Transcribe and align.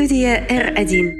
Студия 0.00 0.46
R1. 0.48 1.12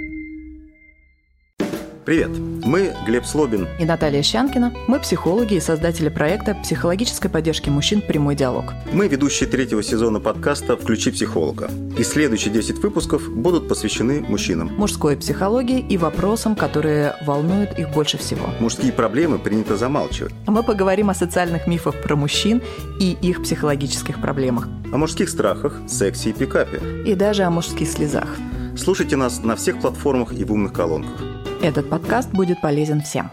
Привет, 2.06 2.30
мы 2.64 2.94
Глеб 3.04 3.26
Слобин 3.26 3.68
и 3.78 3.84
Наталья 3.84 4.22
Щанкина. 4.22 4.72
Мы 4.88 4.98
психологи 5.00 5.56
и 5.56 5.60
создатели 5.60 6.08
проекта 6.08 6.54
психологической 6.54 7.30
поддержки 7.30 7.68
мужчин 7.68 8.00
«Прямой 8.00 8.36
диалог». 8.36 8.72
Мы 8.90 9.06
ведущие 9.06 9.50
третьего 9.50 9.82
сезона 9.82 10.18
подкаста 10.18 10.78
«Включи 10.78 11.10
психолога». 11.10 11.70
И 11.98 12.02
следующие 12.02 12.54
10 12.54 12.78
выпусков 12.78 13.28
будут 13.28 13.68
посвящены 13.68 14.22
мужчинам. 14.22 14.68
Мужской 14.78 15.14
психологии 15.14 15.80
и 15.86 15.98
вопросам, 15.98 16.56
которые 16.56 17.16
волнуют 17.26 17.78
их 17.78 17.90
больше 17.90 18.16
всего. 18.16 18.46
Мужские 18.60 18.94
проблемы 18.94 19.38
принято 19.38 19.76
замалчивать. 19.76 20.32
Мы 20.46 20.62
поговорим 20.62 21.10
о 21.10 21.14
социальных 21.14 21.66
мифах 21.66 22.00
про 22.02 22.16
мужчин 22.16 22.62
и 22.98 23.14
их 23.20 23.42
психологических 23.42 24.22
проблемах. 24.22 24.68
О 24.90 24.96
мужских 24.96 25.28
страхах, 25.28 25.78
сексе 25.86 26.30
и 26.30 26.32
пикапе. 26.32 26.80
И 27.04 27.14
даже 27.14 27.42
о 27.42 27.50
мужских 27.50 27.86
слезах. 27.86 28.38
Слушайте 28.76 29.16
нас 29.16 29.42
на 29.42 29.56
всех 29.56 29.80
платформах 29.80 30.32
и 30.32 30.44
в 30.44 30.52
умных 30.52 30.72
колонках. 30.72 31.20
Этот 31.62 31.90
подкаст 31.90 32.30
будет 32.30 32.60
полезен 32.60 33.02
всем. 33.02 33.30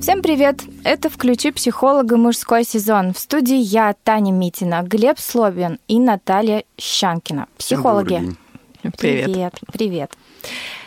Всем 0.00 0.22
привет! 0.22 0.62
Это 0.84 1.10
«Включи 1.10 1.50
психолога. 1.50 2.16
Мужской 2.16 2.64
сезон». 2.64 3.12
В 3.12 3.18
студии 3.18 3.56
я, 3.56 3.94
Таня 4.04 4.32
Митина, 4.32 4.82
Глеб 4.82 5.18
Слобин 5.18 5.78
и 5.88 5.98
Наталья 5.98 6.64
Щанкина, 6.78 7.48
психологи. 7.58 8.36
Привет. 8.96 9.24
Привет. 9.26 9.60
Привет. 9.72 10.12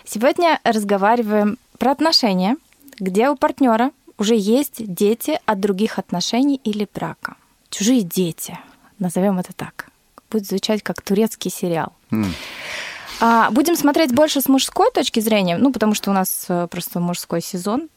Сегодня 0.03 0.59
разговариваем 0.63 1.57
про 1.77 1.91
отношения, 1.91 2.57
где 2.99 3.29
у 3.29 3.35
партнера 3.35 3.91
уже 4.17 4.35
есть 4.35 4.93
дети 4.93 5.39
от 5.45 5.59
других 5.59 5.99
отношений 5.99 6.59
или 6.63 6.87
брака. 6.91 7.35
Чужие 7.69 8.01
дети, 8.01 8.57
назовем 8.97 9.39
это 9.39 9.53
так. 9.53 9.92
Будет 10.33 10.47
звучать 10.47 10.81
как 10.81 11.01
турецкий 11.01 11.51
сериал. 11.51 11.93
Mm. 12.11 12.25
А, 13.21 13.51
будем 13.51 13.75
смотреть 13.75 14.11
больше 14.11 14.41
с 14.41 14.49
мужской 14.49 14.89
точки 14.91 15.19
зрения, 15.19 15.57
ну, 15.57 15.71
потому 15.71 15.93
что 15.93 16.09
у 16.09 16.13
нас 16.13 16.45
э, 16.49 16.67
просто 16.69 16.99
мужской 16.99 17.41
сезон. 17.41 17.87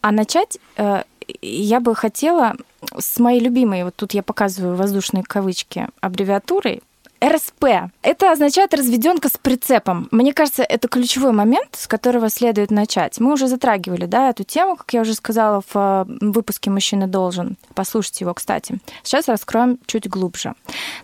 А 0.00 0.12
начать 0.12 0.58
э, 0.76 1.02
я 1.42 1.80
бы 1.80 1.94
хотела 1.96 2.54
с 2.96 3.18
моей 3.18 3.40
любимой, 3.40 3.84
вот 3.84 3.96
тут 3.96 4.14
я 4.14 4.22
показываю 4.22 4.76
воздушные 4.76 5.24
кавычки, 5.24 5.88
аббревиатурой 6.00 6.82
РСП. 7.24 7.90
Это 8.02 8.32
означает 8.32 8.74
разведенка 8.74 9.28
с 9.28 9.38
прицепом. 9.38 10.08
Мне 10.10 10.34
кажется, 10.34 10.62
это 10.62 10.88
ключевой 10.88 11.32
момент, 11.32 11.70
с 11.72 11.86
которого 11.86 12.28
следует 12.28 12.70
начать. 12.70 13.18
Мы 13.18 13.32
уже 13.32 13.46
затрагивали 13.46 14.06
да, 14.06 14.30
эту 14.30 14.44
тему, 14.44 14.76
как 14.76 14.92
я 14.92 15.00
уже 15.00 15.14
сказала 15.14 15.62
в 15.62 15.74
э, 15.74 16.04
выпуске 16.20 16.70
«Мужчина 16.70 17.06
должен». 17.06 17.56
Послушайте 17.74 18.24
его, 18.24 18.34
кстати. 18.34 18.78
Сейчас 19.02 19.28
раскроем 19.28 19.78
чуть 19.86 20.08
глубже. 20.08 20.54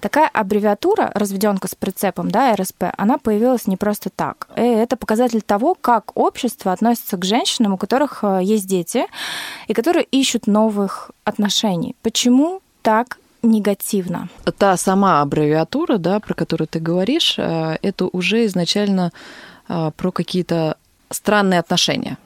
Такая 0.00 0.28
аббревиатура 0.28 1.10
«разведенка 1.14 1.68
с 1.68 1.74
прицепом», 1.74 2.30
да, 2.30 2.54
РСП, 2.54 2.84
она 2.96 3.18
появилась 3.18 3.66
не 3.66 3.76
просто 3.76 4.10
так. 4.10 4.48
И 4.56 4.60
это 4.60 4.96
показатель 4.96 5.42
того, 5.42 5.74
как 5.74 6.16
общество 6.16 6.72
относится 6.72 7.16
к 7.16 7.24
женщинам, 7.24 7.74
у 7.74 7.76
которых 7.78 8.20
э, 8.22 8.40
есть 8.42 8.66
дети, 8.66 9.06
и 9.68 9.74
которые 9.74 10.04
ищут 10.04 10.46
новых 10.46 11.10
отношений. 11.24 11.96
Почему 12.02 12.60
так 12.82 13.18
негативно. 13.42 14.28
Та 14.58 14.76
сама 14.76 15.22
аббревиатура, 15.22 15.98
да, 15.98 16.20
про 16.20 16.34
которую 16.34 16.68
ты 16.68 16.80
говоришь, 16.80 17.38
э, 17.38 17.78
это 17.82 18.06
уже 18.06 18.46
изначально 18.46 19.12
э, 19.68 19.90
про 19.96 20.12
какие-то 20.12 20.76
странные 21.10 21.60
отношения, 21.60 22.18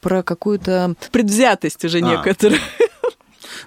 про 0.00 0.22
какую-то 0.22 0.94
предвзятость 1.10 1.84
уже 1.84 1.98
а. 1.98 2.00
некоторую. 2.00 2.60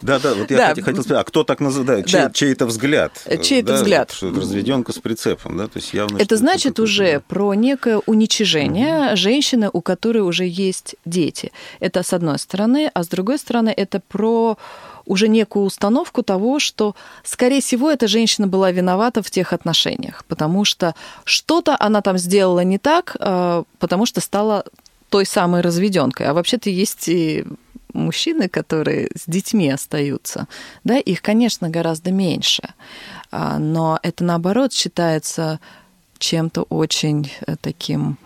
Да, 0.02 0.20
да, 0.20 0.34
вот 0.34 0.52
я 0.52 0.58
да. 0.58 0.82
хотел 0.82 1.04
сказать, 1.04 1.22
а 1.22 1.24
кто 1.24 1.44
так 1.44 1.60
называет? 1.60 2.06
Чей, 2.06 2.22
да. 2.22 2.30
чей-то 2.32 2.66
взгляд. 2.66 3.12
Чей-то 3.42 3.68
да, 3.68 3.76
взгляд. 3.76 4.12
Что 4.12 4.30
разведенка 4.30 4.92
с 4.92 5.00
прицепом, 5.00 5.58
да, 5.58 5.68
то 5.68 5.78
есть 5.78 5.94
явно. 5.94 6.18
Это 6.18 6.38
значит 6.38 6.80
уже 6.80 7.22
про 7.28 7.54
некое 7.54 8.00
уничижение 8.06 9.10
угу. 9.10 9.18
женщины, 9.18 9.70
у 9.72 9.82
которой 9.82 10.20
уже 10.20 10.46
есть 10.46 10.96
дети. 11.06 11.52
Это 11.80 12.04
с 12.04 12.14
одной 12.14 12.40
стороны, 12.40 12.92
а 12.94 13.04
с 13.04 13.08
другой 13.08 13.38
стороны 13.38 13.74
это 13.76 14.02
про 14.08 14.58
уже 15.06 15.28
некую 15.28 15.66
установку 15.66 16.24
того, 16.24 16.60
что, 16.60 16.96
скорее 17.24 17.62
всего, 17.62 17.92
эта 17.92 18.08
женщина 18.08 18.48
была 18.48 18.72
виновата 18.72 19.22
в 19.22 19.30
тех 19.30 19.54
отношениях, 19.54 20.26
потому 20.28 20.66
что 20.66 20.96
что-то 21.24 21.76
она 21.80 22.02
там 22.02 22.18
сделала 22.18 22.64
не 22.64 22.78
так, 22.78 23.16
э, 23.20 23.64
потому 23.80 24.06
что 24.06 24.22
стала 24.22 24.66
той 25.10 25.26
самой 25.26 25.62
разведенкой. 25.62 26.28
А 26.28 26.34
вообще-то 26.34 26.70
есть 26.70 27.08
и 27.08 27.46
мужчины, 27.94 28.50
которые 28.50 29.10
с 29.16 29.24
детьми 29.28 29.70
остаются, 29.70 30.48
да, 30.84 30.98
их, 30.98 31.22
конечно, 31.22 31.70
гораздо 31.70 32.12
меньше, 32.12 32.74
а, 33.32 33.58
но 33.58 34.00
это 34.04 34.24
наоборот 34.24 34.74
считается 34.74 35.60
чем-то 36.18 36.64
очень 36.64 37.32
э, 37.48 37.56
таким 37.62 38.18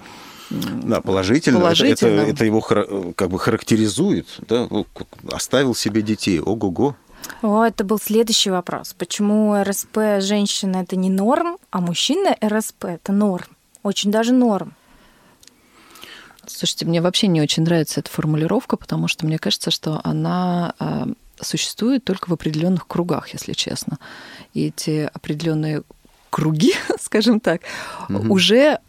да, 0.49 1.01
положительно. 1.01 1.59
положительно. 1.59 1.93
Это, 1.93 2.21
это, 2.21 2.31
это 2.31 2.45
его 2.45 2.61
как 2.61 3.29
бы 3.29 3.39
характеризует. 3.39 4.27
Да? 4.47 4.67
Оставил 5.31 5.75
себе 5.75 6.01
детей. 6.01 6.39
Ого-го. 6.39 6.95
О, 7.41 7.63
это 7.63 7.83
был 7.83 7.99
следующий 7.99 8.49
вопрос. 8.49 8.93
Почему 8.97 9.61
РСП 9.61 9.97
женщина 10.19 10.77
это 10.77 10.95
не 10.95 11.09
норм, 11.09 11.57
а 11.69 11.81
мужчина 11.81 12.35
РСП 12.43 12.85
это 12.85 13.11
норм? 13.11 13.45
Очень 13.83 14.11
даже 14.11 14.33
норм. 14.33 14.73
Слушайте, 16.47 16.85
мне 16.85 17.01
вообще 17.01 17.27
не 17.27 17.41
очень 17.41 17.63
нравится 17.63 17.99
эта 17.99 18.09
формулировка, 18.09 18.75
потому 18.75 19.07
что 19.07 19.25
мне 19.25 19.37
кажется, 19.37 19.69
что 19.69 20.01
она 20.03 20.73
а, 20.79 21.07
существует 21.39 22.03
только 22.03 22.29
в 22.29 22.33
определенных 22.33 22.87
кругах, 22.87 23.29
если 23.33 23.53
честно. 23.53 23.99
И 24.53 24.67
эти 24.67 25.09
определенные 25.13 25.83
круги, 26.29 26.73
скажем 26.99 27.39
так, 27.39 27.61
угу. 28.09 28.33
уже 28.33 28.79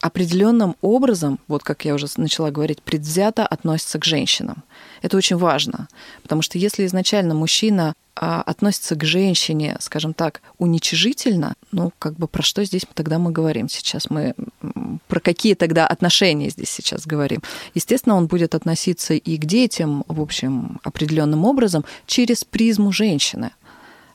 определенным 0.00 0.76
образом, 0.80 1.38
вот 1.46 1.62
как 1.62 1.84
я 1.84 1.94
уже 1.94 2.06
начала 2.16 2.50
говорить, 2.50 2.82
предвзято 2.82 3.46
относится 3.46 3.98
к 3.98 4.04
женщинам. 4.04 4.64
Это 5.02 5.16
очень 5.16 5.36
важно, 5.36 5.88
потому 6.22 6.42
что 6.42 6.58
если 6.58 6.86
изначально 6.86 7.34
мужчина 7.34 7.94
а, 8.16 8.42
относится 8.42 8.96
к 8.96 9.04
женщине, 9.04 9.76
скажем 9.80 10.14
так, 10.14 10.42
уничижительно, 10.58 11.54
ну, 11.72 11.92
как 11.98 12.14
бы 12.14 12.28
про 12.28 12.42
что 12.42 12.64
здесь 12.64 12.82
тогда 12.94 13.18
мы 13.18 13.30
говорим 13.30 13.68
сейчас? 13.68 14.10
Мы 14.10 14.34
про 15.08 15.20
какие 15.20 15.54
тогда 15.54 15.86
отношения 15.86 16.50
здесь 16.50 16.70
сейчас 16.70 17.06
говорим? 17.06 17.42
Естественно, 17.74 18.16
он 18.16 18.26
будет 18.26 18.54
относиться 18.54 19.14
и 19.14 19.36
к 19.38 19.44
детям, 19.44 20.04
в 20.06 20.20
общем, 20.20 20.80
определенным 20.82 21.44
образом 21.44 21.84
через 22.06 22.44
призму 22.44 22.92
женщины. 22.92 23.52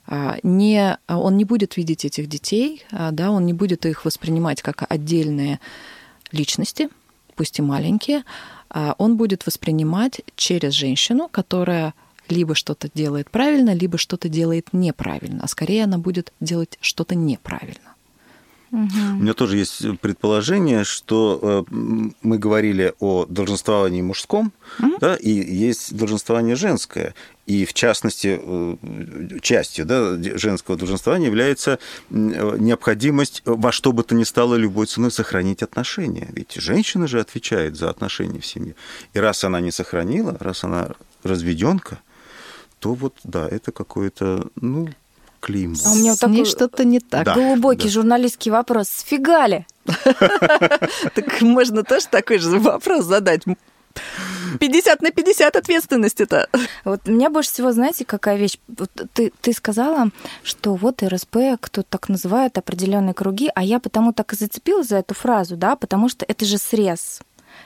А, 0.06 0.38
не, 0.42 0.98
он 1.08 1.36
не 1.36 1.44
будет 1.44 1.76
видеть 1.76 2.04
этих 2.04 2.28
детей, 2.28 2.84
а, 2.92 3.10
да, 3.10 3.30
он 3.30 3.44
не 3.46 3.52
будет 3.52 3.86
их 3.86 4.04
воспринимать 4.04 4.62
как 4.62 4.84
отдельные 4.88 5.60
личности, 6.32 6.88
пусть 7.34 7.58
и 7.58 7.62
маленькие, 7.62 8.24
а 8.70 8.94
он 8.98 9.16
будет 9.16 9.46
воспринимать 9.46 10.20
через 10.36 10.72
женщину, 10.72 11.28
которая 11.28 11.94
либо 12.28 12.54
что-то 12.54 12.90
делает 12.92 13.30
правильно, 13.30 13.74
либо 13.74 13.98
что-то 13.98 14.28
делает 14.28 14.68
неправильно, 14.72 15.40
а 15.42 15.48
скорее 15.48 15.84
она 15.84 15.98
будет 15.98 16.32
делать 16.40 16.78
что-то 16.80 17.14
неправильно. 17.14 17.95
Угу. 18.72 18.80
У 18.80 19.22
меня 19.22 19.34
тоже 19.34 19.58
есть 19.58 20.00
предположение, 20.00 20.84
что 20.84 21.66
э, 21.70 21.74
мы 22.22 22.38
говорили 22.38 22.94
о 22.98 23.26
долженствовании 23.26 24.02
мужском, 24.02 24.52
угу. 24.78 24.98
да, 25.00 25.14
и 25.16 25.30
есть 25.30 25.96
долженствование 25.96 26.56
женское. 26.56 27.14
И 27.46 27.64
в 27.64 27.74
частности, 27.74 28.40
э, 28.42 29.38
частью 29.40 29.86
да, 29.86 30.16
женского 30.36 30.76
долженствования 30.76 31.26
является 31.26 31.78
необходимость 32.10 33.42
во 33.44 33.70
что 33.70 33.92
бы 33.92 34.02
то 34.02 34.14
ни 34.14 34.24
стало 34.24 34.56
любой 34.56 34.86
ценой 34.86 35.12
сохранить 35.12 35.62
отношения. 35.62 36.28
Ведь 36.32 36.54
женщина 36.54 37.06
же 37.06 37.20
отвечает 37.20 37.76
за 37.76 37.88
отношения 37.88 38.40
в 38.40 38.46
семье. 38.46 38.74
И 39.14 39.20
раз 39.20 39.44
она 39.44 39.60
не 39.60 39.70
сохранила, 39.70 40.36
раз 40.40 40.64
она 40.64 40.90
разведенка, 41.22 42.00
то 42.80 42.94
вот 42.94 43.14
да, 43.22 43.48
это 43.48 43.72
какое-то, 43.72 44.48
ну, 44.56 44.88
клеймо. 45.46 45.76
А 45.84 45.92
у 45.92 45.94
меня 45.94 46.10
вот 46.12 46.20
такой 46.20 46.44
что-то 46.44 46.84
не 46.84 47.00
так. 47.00 47.24
Да, 47.24 47.34
глубокий 47.34 47.84
да. 47.84 47.90
журналистский 47.90 48.50
вопрос. 48.50 48.88
Сфига 48.88 49.46
ли? 49.46 49.66
Так 51.14 51.40
можно 51.40 51.84
тоже 51.84 52.06
такой 52.10 52.38
же 52.38 52.58
вопрос 52.58 53.04
задать. 53.04 53.42
50 54.60 55.02
на 55.02 55.10
50 55.10 55.56
ответственность 55.56 56.20
это. 56.20 56.48
Вот 56.84 57.06
меня 57.06 57.30
больше 57.30 57.50
всего, 57.52 57.72
знаете, 57.72 58.04
какая 58.04 58.36
вещь? 58.36 58.58
Вот 58.68 58.90
ты, 59.14 59.32
ты 59.40 59.52
сказала, 59.52 60.10
что 60.42 60.74
вот 60.74 61.02
РСП, 61.02 61.36
кто 61.60 61.82
так 61.82 62.08
называет 62.08 62.58
определенные 62.58 63.14
круги, 63.14 63.50
а 63.54 63.62
я 63.62 63.78
потому 63.78 64.12
так 64.12 64.32
и 64.32 64.36
зацепилась 64.36 64.88
за 64.88 64.96
эту 64.96 65.14
фразу, 65.14 65.56
да, 65.56 65.76
потому 65.76 66.08
что 66.08 66.24
это 66.28 66.44
же 66.44 66.58
срез. 66.58 67.20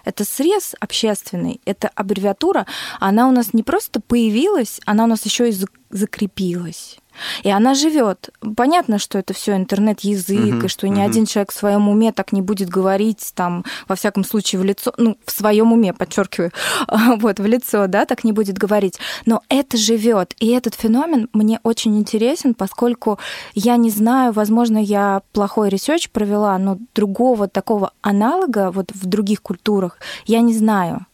Это 0.05 0.25
срез 0.25 0.75
общественный, 0.79 1.61
это 1.65 1.91
аббревиатура, 1.95 2.67
она 3.01 3.29
у 3.29 3.33
нас 3.33 3.53
не 3.53 3.63
просто 3.63 4.01
появилась, 4.01 4.81
она 4.87 5.05
у 5.05 5.07
нас 5.07 5.25
еще 5.25 5.49
и 5.49 5.53
закрепилась. 5.91 6.99
И 7.43 7.51
она 7.51 7.75
живет. 7.75 8.31
Понятно, 8.57 8.99
что 8.99 9.19
это 9.19 9.35
все 9.35 9.57
интернет-язык, 9.57 10.57
угу, 10.57 10.67
и 10.67 10.69
что 10.69 10.89
ни 10.89 11.01
угу. 11.01 11.03
один 11.03 11.27
человек 11.27 11.53
в 11.53 11.57
своем 11.57 11.89
уме 11.89 12.13
так 12.13 12.33
не 12.33 12.41
будет 12.41 12.69
говорить, 12.69 13.33
там, 13.35 13.65
во 13.89 13.97
всяком 13.97 14.25
случае, 14.25 14.61
в 14.61 14.65
лицо, 14.65 14.93
ну, 14.97 15.19
в 15.25 15.31
своем 15.31 15.73
уме, 15.73 15.93
подчеркиваю, 15.93 16.53
вот, 17.19 17.41
в 17.41 17.47
лицо, 17.47 17.87
да, 17.89 18.07
так 18.07 18.25
не 18.25 18.33
будет 18.33 18.59
говорить. 18.59 18.99
Но 19.27 19.43
это 19.49 19.77
живет. 19.77 20.35
И 20.39 20.49
этот 20.49 20.75
феномен 20.75 21.29
мне 21.33 21.61
очень 21.63 21.99
интересен, 21.99 22.55
поскольку 22.55 23.19
я 23.55 23.77
не 23.77 23.91
знаю, 23.91 24.33
возможно, 24.33 24.79
я 24.79 25.23
плохой 25.33 25.69
research 25.69 26.11
провела, 26.11 26.57
но 26.59 26.79
другого 26.95 27.49
такого 27.49 27.93
аналога 28.03 28.71
вот 28.71 28.93
в 28.95 29.07
других 29.07 29.43
культурах 29.43 29.99
я 30.27 30.41
не 30.41 30.55
знаю. 30.55 31.07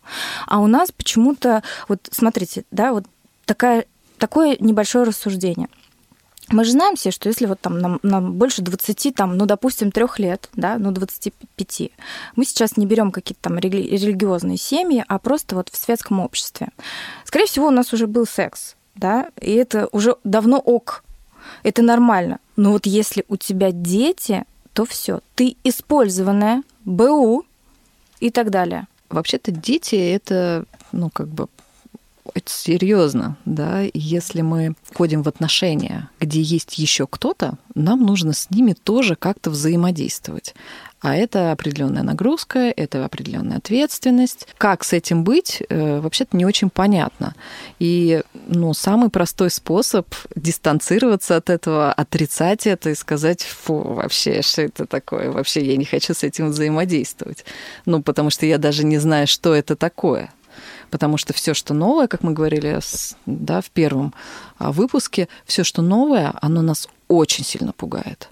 А 0.47 0.61
у 0.61 0.67
нас 0.67 0.93
почему-то, 0.93 1.63
вот 1.89 2.09
смотрите, 2.13 2.65
да, 2.71 2.93
вот 2.93 3.07
такая, 3.45 3.87
такое 4.19 4.57
небольшое 4.61 5.05
рассуждение– 5.05 5.69
мы 6.49 6.65
же 6.65 6.73
знаем 6.73 6.95
все, 6.95 7.11
что 7.11 7.29
если 7.29 7.47
вот 7.47 7.61
там 7.61 7.79
нам, 7.79 7.99
нам 8.03 8.33
больше 8.35 8.63
20, 8.63 9.15
там, 9.15 9.37
ну, 9.37 9.47
допустим, 9.47 9.91
трех 9.91 10.21
лет, 10.21 10.49
да, 10.55 10.79
ну, 10.79 10.93
25, 10.93 11.91
мы 12.37 12.45
сейчас 12.45 12.77
не 12.77 12.87
берем 12.87 13.11
какие-то 13.11 13.43
там 13.43 13.59
рели- 13.59 13.89
религиозные 13.91 14.57
семьи, 14.57 15.05
а 15.09 15.19
просто 15.19 15.57
вот 15.57 15.71
в 15.71 15.77
светском 15.77 16.21
обществе. 16.21 16.69
Скорее 17.25 17.47
всего, 17.47 17.67
у 17.67 17.73
нас 17.73 17.93
уже 17.93 18.07
был 18.07 18.27
секс, 18.27 18.77
да, 18.95 19.31
и 19.41 19.53
это 19.55 19.89
уже 19.91 20.17
давно 20.23 20.59
ок, 20.59 21.03
это 21.65 21.83
нормально. 21.83 22.39
Но 22.55 22.73
вот 22.73 22.87
если 22.87 23.25
у 23.29 23.37
тебя 23.37 23.73
дети, 23.73 24.45
то 24.73 24.85
все, 24.85 25.21
ты 25.35 25.57
использованная, 25.65 26.63
БУ 26.85 27.45
и 28.21 28.31
так 28.31 28.51
далее. 28.51 28.87
Вообще-то 29.09 29.51
дети 29.51 29.97
это, 29.97 30.65
ну, 30.93 31.11
как 31.11 31.27
бы 31.27 31.49
это 32.37 32.53
серьезно, 32.53 33.39
да, 33.47 33.85
если 33.95 34.43
мы 34.43 34.75
входим 34.83 35.23
в 35.23 35.29
отношения, 35.29 36.11
где 36.21 36.43
есть 36.43 36.77
еще 36.77 37.07
кто-то, 37.07 37.55
нам 37.75 38.03
нужно 38.03 38.35
с 38.35 38.51
ними 38.51 38.75
тоже 38.75 39.17
как-то 39.17 39.49
взаимодействовать. 39.49 40.55
А 41.01 41.15
это 41.17 41.53
определенная 41.53 42.03
нагрузка, 42.03 42.73
это 42.77 43.07
определенная 43.07 43.57
ответственность. 43.57 44.49
Как 44.59 44.85
с 44.85 44.93
этим 44.93 45.25
быть, 45.25 45.63
э, 45.67 46.01
вообще-то 46.01 46.37
не 46.37 46.45
очень 46.45 46.69
понятно. 46.69 47.35
И 47.79 48.23
ну, 48.49 48.75
самый 48.75 49.09
простой 49.09 49.51
способ 49.51 50.07
дистанцироваться 50.35 51.37
от 51.37 51.49
этого, 51.49 51.91
отрицать 51.91 52.67
это 52.67 52.91
и 52.91 52.95
сказать, 52.95 53.43
фу, 53.43 53.79
вообще, 53.95 54.43
что 54.43 54.61
это 54.61 54.85
такое? 54.85 55.31
Вообще 55.31 55.65
я 55.65 55.77
не 55.79 55.87
хочу 55.87 56.13
с 56.13 56.23
этим 56.23 56.51
взаимодействовать. 56.51 57.47
Ну, 57.87 58.03
потому 58.03 58.29
что 58.29 58.45
я 58.45 58.59
даже 58.59 58.85
не 58.85 58.99
знаю, 58.99 59.27
что 59.27 59.55
это 59.55 59.75
такое 59.75 60.31
потому 60.91 61.17
что 61.17 61.33
все, 61.33 61.55
что 61.55 61.75
новое, 61.75 62.07
как 62.09 62.23
мы 62.23 62.33
говорили 62.33 62.81
да, 63.27 63.61
в 63.61 63.71
первом 63.71 64.15
а, 64.59 64.73
выпуске, 64.73 65.29
все, 65.45 65.65
что 65.65 65.83
новое, 65.83 66.35
оно 66.41 66.63
нас 66.63 66.89
очень 67.09 67.45
сильно 67.45 67.73
пугает. 67.73 68.31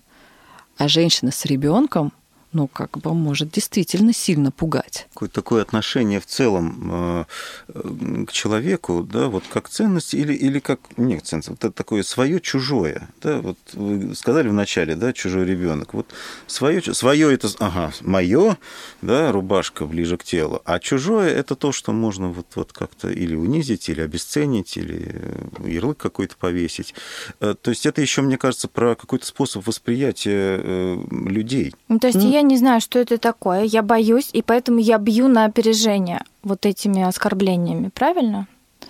А 0.77 0.89
женщина 0.89 1.31
с 1.31 1.45
ребенком– 1.45 2.13
ну, 2.55 2.69
как 2.69 2.99
бы 2.99 3.13
может 3.15 3.51
действительно 3.51 4.13
сильно 4.13 4.51
пугать. 4.51 5.07
Какое 5.13 5.29
такое 5.29 5.63
отношение 5.63 6.21
в 6.21 6.27
целом 6.27 7.27
э, 7.69 8.25
к 8.27 8.33
человеку, 8.33 9.03
да, 9.03 9.29
вот 9.29 9.45
как 9.53 9.69
ценность 9.69 10.15
или, 10.15 10.33
или 10.33 10.61
как 10.61 10.81
нет 10.97 11.27
ценность, 11.27 11.49
вот 11.49 11.59
это 11.59 11.73
такое 11.73 12.03
свое 12.03 12.41
чужое, 12.41 13.09
да, 13.21 13.41
вот 13.41 13.59
вы 13.73 14.15
сказали 14.15 14.49
в 14.49 14.53
начале, 14.53 14.95
да, 14.95 15.13
чужой 15.13 15.45
ребенок, 15.45 15.95
вот 15.95 16.07
свое, 16.47 16.81
свое 16.95 17.35
это, 17.35 17.49
ага, 17.59 17.93
мое, 18.01 18.57
да, 19.03 19.33
рубашка 19.33 19.87
ближе 19.87 20.17
к 20.17 20.25
телу, 20.25 20.63
а 20.65 20.79
чужое 20.79 21.31
это 21.31 21.57
то, 21.57 21.73
что 21.73 21.93
можно 21.93 22.29
вот, 22.29 22.47
вот 22.55 22.73
как-то 22.73 23.11
или 23.11 23.35
унизить, 23.35 23.89
или 23.89 24.01
обесценить, 24.01 24.77
или 24.77 25.23
ярлык 25.59 25.99
какой-то 25.99 26.37
повесить. 26.37 26.95
Э, 27.41 27.55
то 27.61 27.71
есть 27.71 27.87
это 27.87 28.01
еще, 28.01 28.23
мне 28.23 28.39
кажется, 28.39 28.69
про 28.69 28.95
какой-то 28.95 29.27
способ 29.27 29.67
восприятия 29.67 30.61
э, 30.63 30.97
людей. 31.11 31.75
Ну, 31.89 31.99
то 31.99 32.07
есть 32.07 32.19
mm. 32.19 32.31
я 32.31 32.43
не 32.49 32.57
знаю, 32.57 32.81
что 32.81 32.99
это 32.99 33.19
такое, 33.19 33.63
я 33.63 33.83
боюсь, 33.83 34.31
и 34.33 34.43
поэтому 34.43 34.79
я 34.79 34.99
бью 34.99 35.29
на 35.29 35.45
опережение 35.45 36.23
вот 36.43 36.67
этими 36.67 37.03
оскорблениями, 37.03 37.89
правильно? 37.89 38.47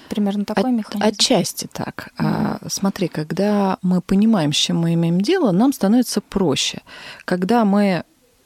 Примерно 0.09 0.45
такой 0.45 0.71
От, 0.71 0.77
механизм. 0.77 1.09
Отчасти 1.09 1.69
так. 1.73 2.11
Mm. 2.19 2.25
А, 2.27 2.59
смотри, 2.69 3.09
когда 3.09 3.79
мы 3.83 4.01
понимаем, 4.01 4.53
с 4.53 4.57
чем 4.57 4.79
мы 4.79 4.95
имеем 4.95 5.21
дело, 5.21 5.51
нам 5.53 5.73
становится 5.73 6.21
проще. 6.21 6.83
Когда 7.25 7.65
мы, 7.65 8.05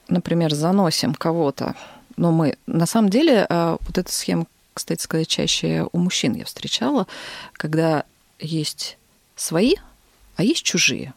например, 0.09 0.55
заносим 0.55 1.15
кого-то, 1.15 1.75
но 2.17 2.33
мы 2.33 2.57
на 2.67 2.87
самом 2.87 3.11
деле 3.11 3.47
а, 3.49 3.77
вот 3.81 3.99
эта 3.99 4.13
схема, 4.13 4.47
кстати 4.75 5.03
сказать, 5.03 5.29
чаще 5.29 5.87
у 5.93 5.99
мужчин 5.99 6.35
я 6.35 6.45
встречала, 6.45 7.07
когда 7.53 8.05
есть 8.39 8.99
свои, 9.37 9.75
а 10.37 10.45
есть 10.45 10.63
чужие. 10.65 11.15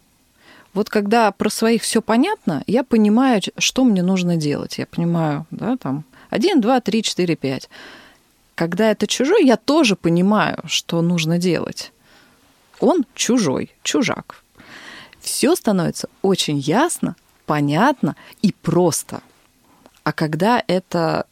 Вот 0.74 0.90
когда 0.90 1.32
про 1.32 1.50
своих 1.50 1.82
все 1.84 2.02
понятно, 2.02 2.64
я 2.68 2.84
понимаю, 2.84 3.42
что 3.58 3.84
мне 3.84 4.04
нужно 4.04 4.38
делать. 4.38 4.78
Я 4.78 4.86
понимаю, 4.86 5.46
да, 5.52 5.76
там, 5.78 6.06
один, 6.30 6.62
два, 6.62 6.80
три, 6.80 7.04
четыре, 7.04 7.36
пять. 7.36 7.70
Когда 8.56 8.92
это 8.92 9.08
чужой, 9.08 9.46
я 9.46 9.58
тоже 9.58 9.96
понимаю, 9.96 10.60
что 10.66 11.02
нужно 11.02 11.38
делать. 11.38 11.92
Он 12.80 13.06
чужой, 13.16 13.72
чужак. 13.84 14.44
Все 15.20 15.56
становится 15.56 16.10
очень 16.22 16.58
ясно, 16.58 17.16
понятно 17.46 18.16
и 18.42 18.54
просто. 18.54 19.22
А 20.04 20.14
когда 20.14 20.64
это 20.68 21.26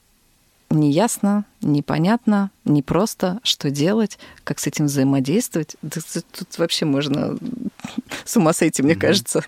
неясно, 0.70 1.46
непонятно, 1.62 2.52
непросто, 2.66 3.40
что 3.44 3.72
делать, 3.72 4.20
как 4.44 4.60
с 4.60 4.68
этим 4.68 4.86
взаимодействовать. 4.86 5.76
Тут 5.82 6.58
вообще 6.58 6.86
можно 6.86 7.38
с 8.26 8.38
ума 8.38 8.54
сойти, 8.54 8.84
мне 8.84 8.96
кажется. 8.96 9.44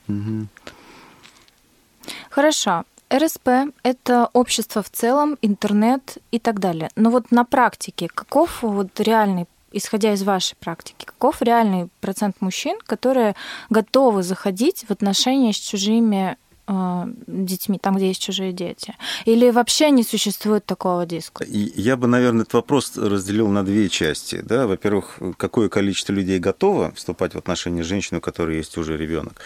Хорошо. 2.29 2.83
РСП– 3.13 3.49
это 3.83 4.29
общество 4.31 4.81
в 4.81 4.89
целом, 4.89 5.37
интернет 5.41 6.17
и 6.31 6.39
так 6.39 6.59
далее. 6.59 6.89
Но 6.95 7.09
вот 7.09 7.29
на 7.31 7.43
практике 7.43 8.07
каков 8.07 8.61
вот 8.63 8.99
реальный 8.99 9.47
исходя 9.73 10.13
из 10.13 10.23
вашей 10.23 10.55
практики, 10.55 11.05
каков 11.05 11.41
реальный 11.41 11.87
процент 12.01 12.41
мужчин, 12.41 12.77
которые 12.85 13.35
готовы 13.69 14.23
заходить 14.23 14.85
в 14.87 14.91
отношения 14.91 15.53
с 15.53 15.57
чужими 15.57 16.37
детьми, 16.67 17.77
там, 17.79 17.95
где 17.95 18.07
есть 18.07 18.21
чужие 18.21 18.53
дети? 18.53 18.95
Или 19.25 19.49
вообще 19.51 19.91
не 19.91 20.03
существует 20.03 20.65
такого 20.65 21.05
диска? 21.05 21.43
Я 21.47 21.97
бы, 21.97 22.07
наверное, 22.07 22.41
этот 22.43 22.53
вопрос 22.53 22.97
разделил 22.97 23.47
на 23.47 23.63
две 23.63 23.89
части. 23.89 24.41
Да? 24.41 24.67
Во-первых, 24.67 25.19
какое 25.37 25.69
количество 25.69 26.13
людей 26.13 26.39
готово 26.39 26.91
вступать 26.93 27.33
в 27.33 27.37
отношения 27.37 27.83
с 27.83 27.87
женщиной, 27.87 28.19
у 28.19 28.21
которой 28.21 28.57
есть 28.57 28.77
уже 28.77 28.97
ребенок? 28.97 29.41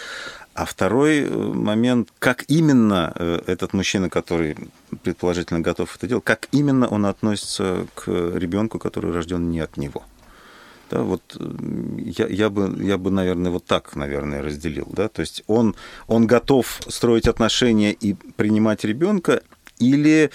А 0.53 0.63
второй 0.63 1.19
э, 1.19 1.29
момент, 1.29 2.09
как 2.17 2.45
именно 2.47 3.11
э, 3.15 3.41
этот 3.45 3.73
мужчина, 3.73 4.09
который 4.09 4.55
предположительно 5.03 5.59
готов 5.59 5.93
это 5.97 6.07
делать, 6.07 6.23
как 6.23 6.47
именно 6.53 6.87
он 6.87 7.05
относится 7.05 7.85
к 7.93 8.07
ребенку, 8.07 8.79
который 8.79 9.11
рожден 9.11 9.49
не 9.49 9.59
от 9.59 9.75
него? 9.75 10.03
Да, 10.89 11.01
вот 11.01 11.21
э, 11.39 11.43
я, 11.99 12.27
я, 12.27 12.49
бы, 12.49 12.83
я 12.83 12.97
бы, 12.97 13.11
наверное, 13.11 13.51
вот 13.51 13.65
так, 13.65 13.95
наверное, 13.95 14.41
разделил. 14.41 14.87
Да? 14.91 15.07
То 15.07 15.21
есть 15.21 15.43
он, 15.47 15.75
он 16.07 16.27
готов 16.27 16.81
строить 16.87 17.27
отношения 17.27 17.91
и 17.91 18.13
принимать 18.13 18.83
ребенка, 18.83 19.41
или 19.79 20.29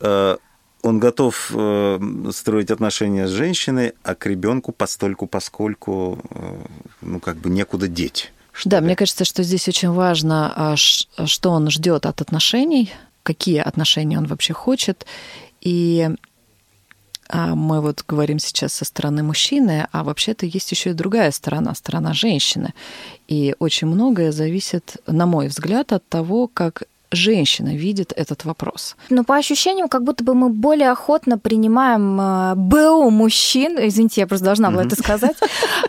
э, 0.00 0.36
он 0.82 0.98
готов 1.00 1.50
э, 1.52 2.30
строить 2.32 2.70
отношения 2.70 3.26
с 3.26 3.30
женщиной, 3.30 3.92
а 4.02 4.14
к 4.14 4.26
ребенку 4.26 4.72
постольку, 4.72 5.26
поскольку, 5.26 6.20
э, 6.30 6.58
ну, 7.00 7.20
как 7.20 7.36
бы 7.36 7.50
некуда 7.50 7.88
деть. 7.88 8.32
Да, 8.64 8.80
ли. 8.80 8.86
мне 8.86 8.96
кажется, 8.96 9.24
что 9.24 9.42
здесь 9.42 9.68
очень 9.68 9.90
важно, 9.90 10.52
а, 10.54 10.76
что 10.76 11.50
он 11.50 11.70
ждет 11.70 12.06
от 12.06 12.20
отношений, 12.20 12.92
какие 13.22 13.58
отношения 13.58 14.18
он 14.18 14.26
вообще 14.26 14.54
хочет. 14.54 15.06
И 15.60 16.10
а 17.28 17.54
мы 17.54 17.80
вот 17.80 18.04
говорим 18.06 18.38
сейчас 18.38 18.72
со 18.72 18.84
стороны 18.84 19.22
мужчины, 19.22 19.88
а 19.92 20.04
вообще-то 20.04 20.46
есть 20.46 20.70
еще 20.70 20.90
и 20.90 20.94
другая 20.94 21.30
сторона, 21.30 21.74
сторона 21.74 22.12
женщины. 22.12 22.74
И 23.28 23.54
очень 23.58 23.88
многое 23.88 24.32
зависит, 24.32 24.96
на 25.06 25.26
мой 25.26 25.48
взгляд, 25.48 25.92
от 25.92 26.08
того, 26.08 26.48
как 26.48 26.84
женщина 27.10 27.74
видит 27.74 28.12
этот 28.16 28.44
вопрос? 28.44 28.96
Ну, 29.10 29.24
по 29.24 29.36
ощущениям, 29.36 29.88
как 29.88 30.02
будто 30.02 30.24
бы 30.24 30.34
мы 30.34 30.50
более 30.50 30.90
охотно 30.90 31.38
принимаем 31.38 32.20
э, 32.20 32.54
БУ 32.56 33.10
мужчин, 33.10 33.76
извините, 33.78 34.22
я 34.22 34.26
просто 34.26 34.44
должна 34.44 34.70
была 34.70 34.84
это 34.84 34.96
сказать, 34.96 35.36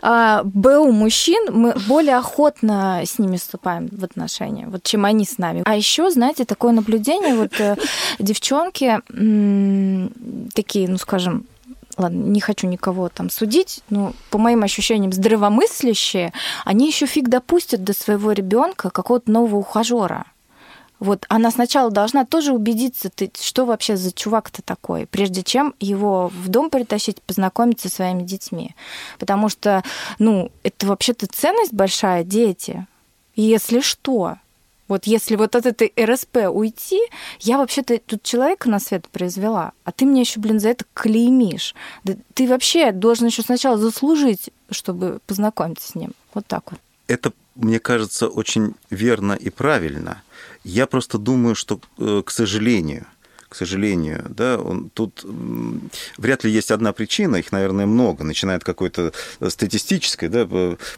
э, 0.01 0.41
БУ 0.43 0.91
мужчин, 0.91 1.51
мы 1.51 1.75
более 1.87 2.17
охотно 2.17 3.01
с 3.05 3.19
ними 3.19 3.37
вступаем 3.37 3.87
в 3.91 4.03
отношения, 4.03 4.67
вот 4.67 4.83
чем 4.83 5.05
они 5.05 5.25
с 5.25 5.37
нами. 5.37 5.63
А 5.65 5.75
еще, 5.75 6.09
знаете, 6.11 6.45
такое 6.45 6.71
наблюдение, 6.71 7.35
вот 7.35 7.59
э, 7.59 7.75
девчонки 8.19 8.99
такие, 10.53 10.87
ну, 10.87 10.97
скажем, 10.97 11.45
ладно, 11.97 12.23
не 12.23 12.39
хочу 12.39 12.67
никого 12.67 13.09
там 13.09 13.29
судить, 13.29 13.81
но 13.89 14.13
по 14.29 14.37
моим 14.37 14.63
ощущениям 14.63 15.11
здравомыслящие, 15.11 16.33
они 16.65 16.87
еще 16.87 17.05
фиг 17.05 17.27
допустят 17.29 17.83
до 17.83 17.93
своего 17.93 18.31
ребенка 18.31 18.89
какого-то 18.89 19.31
нового 19.31 19.57
ухажера 19.57 20.25
Вот 20.99 21.25
она 21.29 21.51
сначала 21.51 21.91
должна 21.91 22.25
тоже 22.25 22.53
убедиться, 22.53 23.09
ты, 23.09 23.31
что 23.39 23.65
вообще 23.65 23.97
за 23.97 24.11
чувак-то 24.11 24.61
такой, 24.63 25.05
прежде 25.05 25.43
чем 25.43 25.75
его 25.79 26.29
в 26.29 26.47
дом 26.47 26.69
притащить, 26.69 27.21
познакомиться 27.21 27.89
со 27.89 27.97
своими 27.97 28.23
детьми. 28.23 28.75
Потому 29.19 29.49
что, 29.49 29.83
ну, 30.17 30.51
это 30.63 30.87
вообще-то 30.87 31.27
ценность 31.27 31.73
большая, 31.73 32.23
дети. 32.23 32.87
Если 33.35 33.81
что, 33.81 34.37
вот 34.87 35.05
если 35.05 35.35
вот 35.35 35.55
от 35.55 35.65
этой 35.65 35.93
РСП 35.99 36.49
уйти, 36.51 36.99
я 37.41 37.57
вообще-то 37.57 37.99
тут 37.99 38.23
человека 38.23 38.69
на 38.69 38.79
свет 38.79 39.07
произвела, 39.09 39.73
а 39.83 39.91
ты 39.91 40.05
мне 40.05 40.21
еще, 40.21 40.39
блин, 40.39 40.59
за 40.59 40.69
это 40.69 40.85
клеймишь. 40.93 41.75
Да 42.03 42.15
ты 42.33 42.47
вообще 42.47 42.91
должен 42.91 43.27
еще 43.27 43.41
сначала 43.41 43.77
заслужить, 43.77 44.49
чтобы 44.71 45.19
познакомиться 45.27 45.91
с 45.91 45.95
ним. 45.95 46.13
Вот 46.33 46.47
так 46.47 46.71
вот. 46.71 46.79
Это, 47.07 47.33
мне 47.55 47.79
кажется, 47.79 48.27
очень 48.27 48.75
верно 48.89 49.33
и 49.33 49.49
правильно. 49.49 50.23
Я 50.67 50.85
просто 50.85 51.17
думаю, 51.17 51.55
что, 51.55 51.79
э, 51.97 52.21
к 52.25 52.29
сожалению, 52.29 53.05
сожалению, 53.57 54.25
да, 54.29 54.57
он, 54.57 54.89
тут 54.89 55.25
вряд 56.17 56.43
ли 56.43 56.51
есть 56.51 56.71
одна 56.71 56.93
причина, 56.93 57.37
их, 57.37 57.51
наверное, 57.51 57.85
много, 57.85 58.23
начинает 58.23 58.63
какой-то 58.63 59.11
статистической, 59.47 60.29
да, 60.29 60.47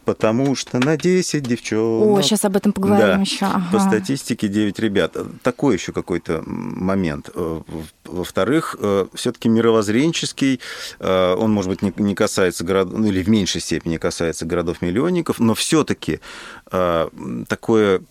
потому 0.06 0.56
что 0.56 0.80
на 0.80 0.98
10 0.98 1.44
девчонок... 1.44 2.20
О, 2.20 2.22
сейчас 2.22 2.46
об 2.46 2.56
этом 2.56 2.74
поговорим 2.74 3.16
да, 3.16 3.22
еще. 3.22 3.46
Ага. 3.46 3.64
По 3.72 3.80
статистике 3.80 4.48
9 4.48 4.80
ребят. 4.80 5.16
Такой 5.42 5.76
еще 5.76 5.92
какой-то 5.92 6.44
момент. 6.46 7.30
Э, 7.34 7.62
во-вторых, 8.06 8.76
э, 8.80 9.06
все-таки 9.14 9.50
мировоззренческий, 9.50 10.60
он, 11.00 11.52
может 11.52 11.70
быть, 11.70 11.98
не 11.98 12.16
касается 12.16 12.64
городов, 12.64 13.00
ну, 13.00 13.08
или 13.08 13.24
в 13.24 13.30
меньшей 13.30 13.62
степени 13.62 13.98
касается 13.98 14.46
городов-миллионников, 14.46 15.40
но 15.40 15.54
все-таки 15.54 16.20
Э, 16.72 17.10
такое 17.48 18.02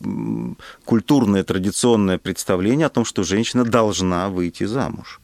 культурное, 0.85 1.45
традиционное 1.45 2.19
представление 2.19 2.87
о 2.87 2.90
том, 2.90 3.05
что 3.05 3.23
женщина 3.23 3.64
должна 3.64 4.28
выйти 4.38 4.64
замуж 4.64 5.21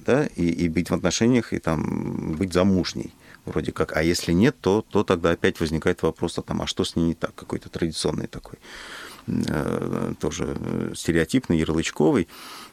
да, 0.00 0.26
и, 0.36 0.48
и 0.64 0.68
быть 0.68 0.90
в 0.90 0.94
отношениях, 0.94 1.52
и 1.52 1.58
там 1.58 2.36
быть 2.36 2.52
замужней 2.52 3.12
вроде 3.44 3.72
как. 3.72 3.96
А 3.96 4.02
если 4.02 4.32
нет, 4.32 4.56
то, 4.60 4.82
то 4.82 5.04
тогда 5.04 5.30
опять 5.30 5.60
возникает 5.60 6.02
вопрос, 6.02 6.38
а, 6.38 6.42
там, 6.42 6.62
а 6.62 6.66
что 6.66 6.84
с 6.84 6.96
ней 6.96 7.06
не 7.08 7.14
так, 7.14 7.34
какой-то 7.34 7.68
традиционный 7.68 8.26
такой, 8.26 8.58
э, 9.26 10.14
тоже 10.20 10.56
стереотипный, 10.94 11.58
ярлычковый. 11.58 12.28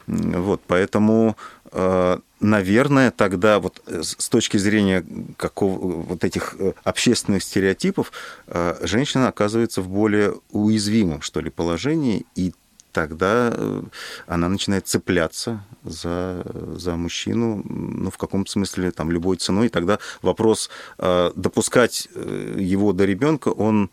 Вот, 0.06 0.60
поэтому 0.66 1.36
Э, 1.72 2.18
наверное, 2.40 3.10
тогда 3.10 3.58
вот 3.58 3.82
э, 3.86 4.02
с 4.02 4.28
точки 4.28 4.56
зрения 4.56 5.04
какого, 5.36 6.02
вот 6.02 6.24
этих 6.24 6.56
э, 6.58 6.72
общественных 6.84 7.42
стереотипов 7.42 8.12
женщина 8.82 9.28
оказывается 9.28 9.82
в 9.82 9.88
более 9.88 10.34
уязвимом, 10.50 11.22
что 11.22 11.40
ли, 11.40 11.50
положении, 11.50 12.24
и 12.34 12.54
тогда 12.96 13.52
она 14.26 14.48
начинает 14.48 14.86
цепляться 14.86 15.62
за, 15.84 16.42
за 16.76 16.96
мужчину, 16.96 17.62
ну, 17.66 18.10
в 18.10 18.16
каком-то 18.16 18.50
смысле, 18.50 18.90
там, 18.90 19.10
любой 19.10 19.36
ценой, 19.36 19.66
и 19.66 19.68
тогда 19.68 19.98
вопрос 20.22 20.70
допускать 20.96 22.08
его 22.14 22.94
до 22.94 23.04
ребенка, 23.04 23.48
он 23.48 23.90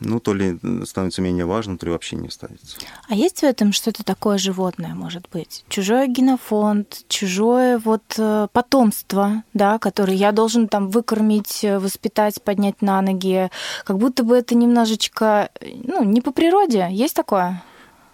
ну, 0.00 0.20
то 0.20 0.34
ли 0.34 0.58
становится 0.84 1.22
менее 1.22 1.44
важным, 1.44 1.78
то 1.78 1.86
ли 1.86 1.92
вообще 1.92 2.16
не 2.16 2.30
ставится. 2.30 2.78
А 3.08 3.14
есть 3.14 3.40
в 3.40 3.44
этом 3.44 3.72
что-то 3.72 4.02
такое 4.04 4.38
животное, 4.38 4.94
может 4.94 5.28
быть? 5.32 5.64
Чужой 5.68 6.08
генофонд, 6.08 7.04
чужое 7.08 7.78
вот 7.78 8.02
э, 8.16 8.48
потомство, 8.52 9.44
да, 9.54 9.78
которое 9.78 10.14
я 10.14 10.32
должен 10.32 10.68
там 10.68 10.88
выкормить, 10.88 11.64
э, 11.64 11.78
воспитать, 11.78 12.42
поднять 12.42 12.82
на 12.82 13.00
ноги. 13.02 13.50
Как 13.84 13.98
будто 13.98 14.24
бы 14.24 14.36
это 14.36 14.54
немножечко, 14.54 15.50
ну, 15.84 16.02
не 16.04 16.20
по 16.20 16.32
природе. 16.32 16.88
Есть 16.90 17.14
такое? 17.14 17.62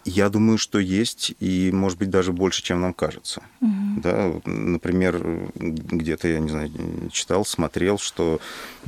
Я 0.09 0.29
думаю, 0.29 0.57
что 0.57 0.79
есть, 0.79 1.35
и, 1.41 1.73
может 1.73 1.99
быть, 1.99 2.11
даже 2.11 2.33
больше, 2.33 2.63
чем 2.63 2.81
нам 2.81 2.95
кажется. 2.95 3.43
Угу. 3.61 3.71
Да, 4.05 4.33
например, 4.45 5.21
где-то, 5.57 6.29
я 6.29 6.39
не 6.39 6.49
знаю, 6.49 6.71
читал, 7.11 7.45
смотрел, 7.45 7.99
что 7.99 8.39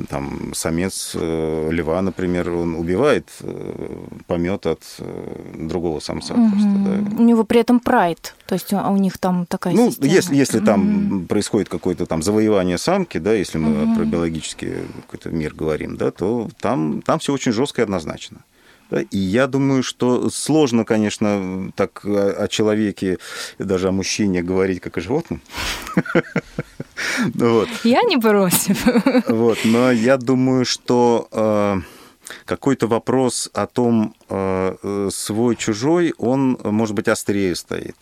там 0.09 0.55
самец 0.55 1.17
э, 1.17 1.71
льва, 1.73 2.01
например, 2.03 2.51
он 2.51 2.77
убивает 2.77 3.29
э, 3.41 4.07
помет 4.29 4.67
от 4.67 4.85
э, 5.01 5.57
другого 5.59 5.99
самца. 5.99 6.35
Угу. 6.35 6.51
Просто, 6.51 6.69
да. 6.69 7.17
У 7.19 7.25
него 7.25 7.43
при 7.43 7.61
этом 7.61 7.81
прайд, 7.81 8.37
то 8.47 8.55
есть 8.55 8.73
у 8.73 8.97
них 8.97 9.19
там 9.19 9.45
такая 9.47 9.75
ну, 9.75 9.91
система. 9.91 10.13
если, 10.13 10.37
если 10.37 10.59
угу. 10.59 10.67
там 10.67 11.27
происходит 11.27 11.69
какое-то 11.69 12.07
там 12.07 12.23
завоевание 12.23 12.79
самки, 12.79 13.19
да, 13.19 13.33
если 13.33 13.59
мы 13.59 13.83
угу. 13.83 13.97
про 13.97 14.05
биологический 14.05 14.75
какой-то 15.01 15.31
мир 15.31 15.53
говорим, 15.53 15.97
да, 15.97 16.13
то 16.13 16.49
там, 16.61 17.03
там 17.03 17.19
все 17.19 17.33
очень 17.33 17.51
жестко 17.51 17.83
и 17.83 17.85
однозначно. 17.85 18.39
И 19.11 19.19
я 19.19 19.47
думаю, 19.47 19.83
что 19.83 20.31
сложно, 20.31 20.85
конечно, 20.85 21.71
так 21.75 22.05
о 22.05 22.49
человеке, 22.49 23.19
даже 23.59 23.89
о 23.89 23.93
мужчине 23.93 24.43
говорить, 24.43 24.81
как 24.81 24.99
о 24.99 25.01
животном. 25.01 25.41
Вот. 27.35 27.69
Я 27.85 28.03
не 28.03 28.17
против. 28.19 28.87
Вот, 29.29 29.59
но 29.65 29.93
я 29.93 30.17
думаю, 30.17 30.65
что 30.65 31.29
э, 31.31 31.77
какой-то 32.45 32.89
вопрос 32.89 33.49
о 33.55 33.67
том, 33.67 34.15
э, 34.29 35.09
свой-чужой, 35.13 36.15
он, 36.19 36.59
может 36.65 36.97
быть, 36.97 37.09
острее 37.09 37.55
стоит 37.55 37.97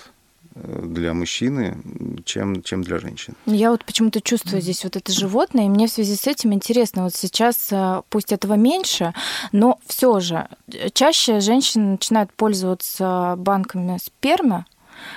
для 0.57 1.13
мужчины, 1.13 1.77
чем, 2.25 2.63
чем 2.63 2.83
для 2.83 2.99
женщин. 2.99 3.35
Я 3.45 3.71
вот 3.71 3.85
почему-то 3.85 4.21
чувствую 4.21 4.63
здесь 4.63 4.85
вот 4.85 4.97
это 4.97 5.13
животное, 5.13 5.67
и 5.67 5.69
мне 5.69 5.87
в 5.87 5.91
связи 5.91 6.17
с 6.17 6.27
этим 6.27 6.53
интересно, 6.55 7.05
вот 7.05 7.15
сейчас 7.15 7.69
э, 7.71 8.03
пусть 8.09 8.33
этого 8.33 8.55
меньше, 8.55 9.13
но 9.53 9.79
все 9.87 10.19
же 10.21 10.49
чаще 10.95 11.41
женщины 11.41 11.93
начинают 11.93 12.33
пользоваться 12.33 13.35
банками 13.37 13.99
спермы 14.03 14.65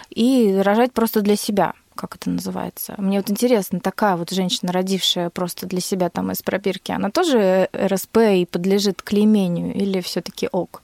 и 0.10 0.60
рожать 0.64 0.92
просто 0.94 1.22
для 1.22 1.36
себя 1.36 1.74
как 1.96 2.16
это 2.16 2.30
называется. 2.30 2.96
Мне 2.98 3.18
вот 3.18 3.30
интересно, 3.30 3.82
такая 3.82 4.16
вот 4.16 4.30
женщина, 4.30 4.72
родившая 4.72 5.30
просто 5.30 5.68
для 5.68 5.82
себя 5.82 6.10
там 6.10 6.32
из 6.32 6.42
пробирки, 6.42 6.94
она 6.94 7.12
тоже 7.12 7.68
РСП 7.76 8.18
и 8.36 8.46
подлежит 8.46 9.02
клеймению 9.02 9.74
или 9.76 10.00
все 10.00 10.22
таки 10.22 10.48
ок? 10.50 10.82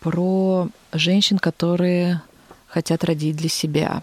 Про 0.00 0.68
женщин, 0.94 1.38
которые 1.38 2.22
хотят 2.74 3.04
родить 3.04 3.36
для 3.36 3.48
себя. 3.48 4.02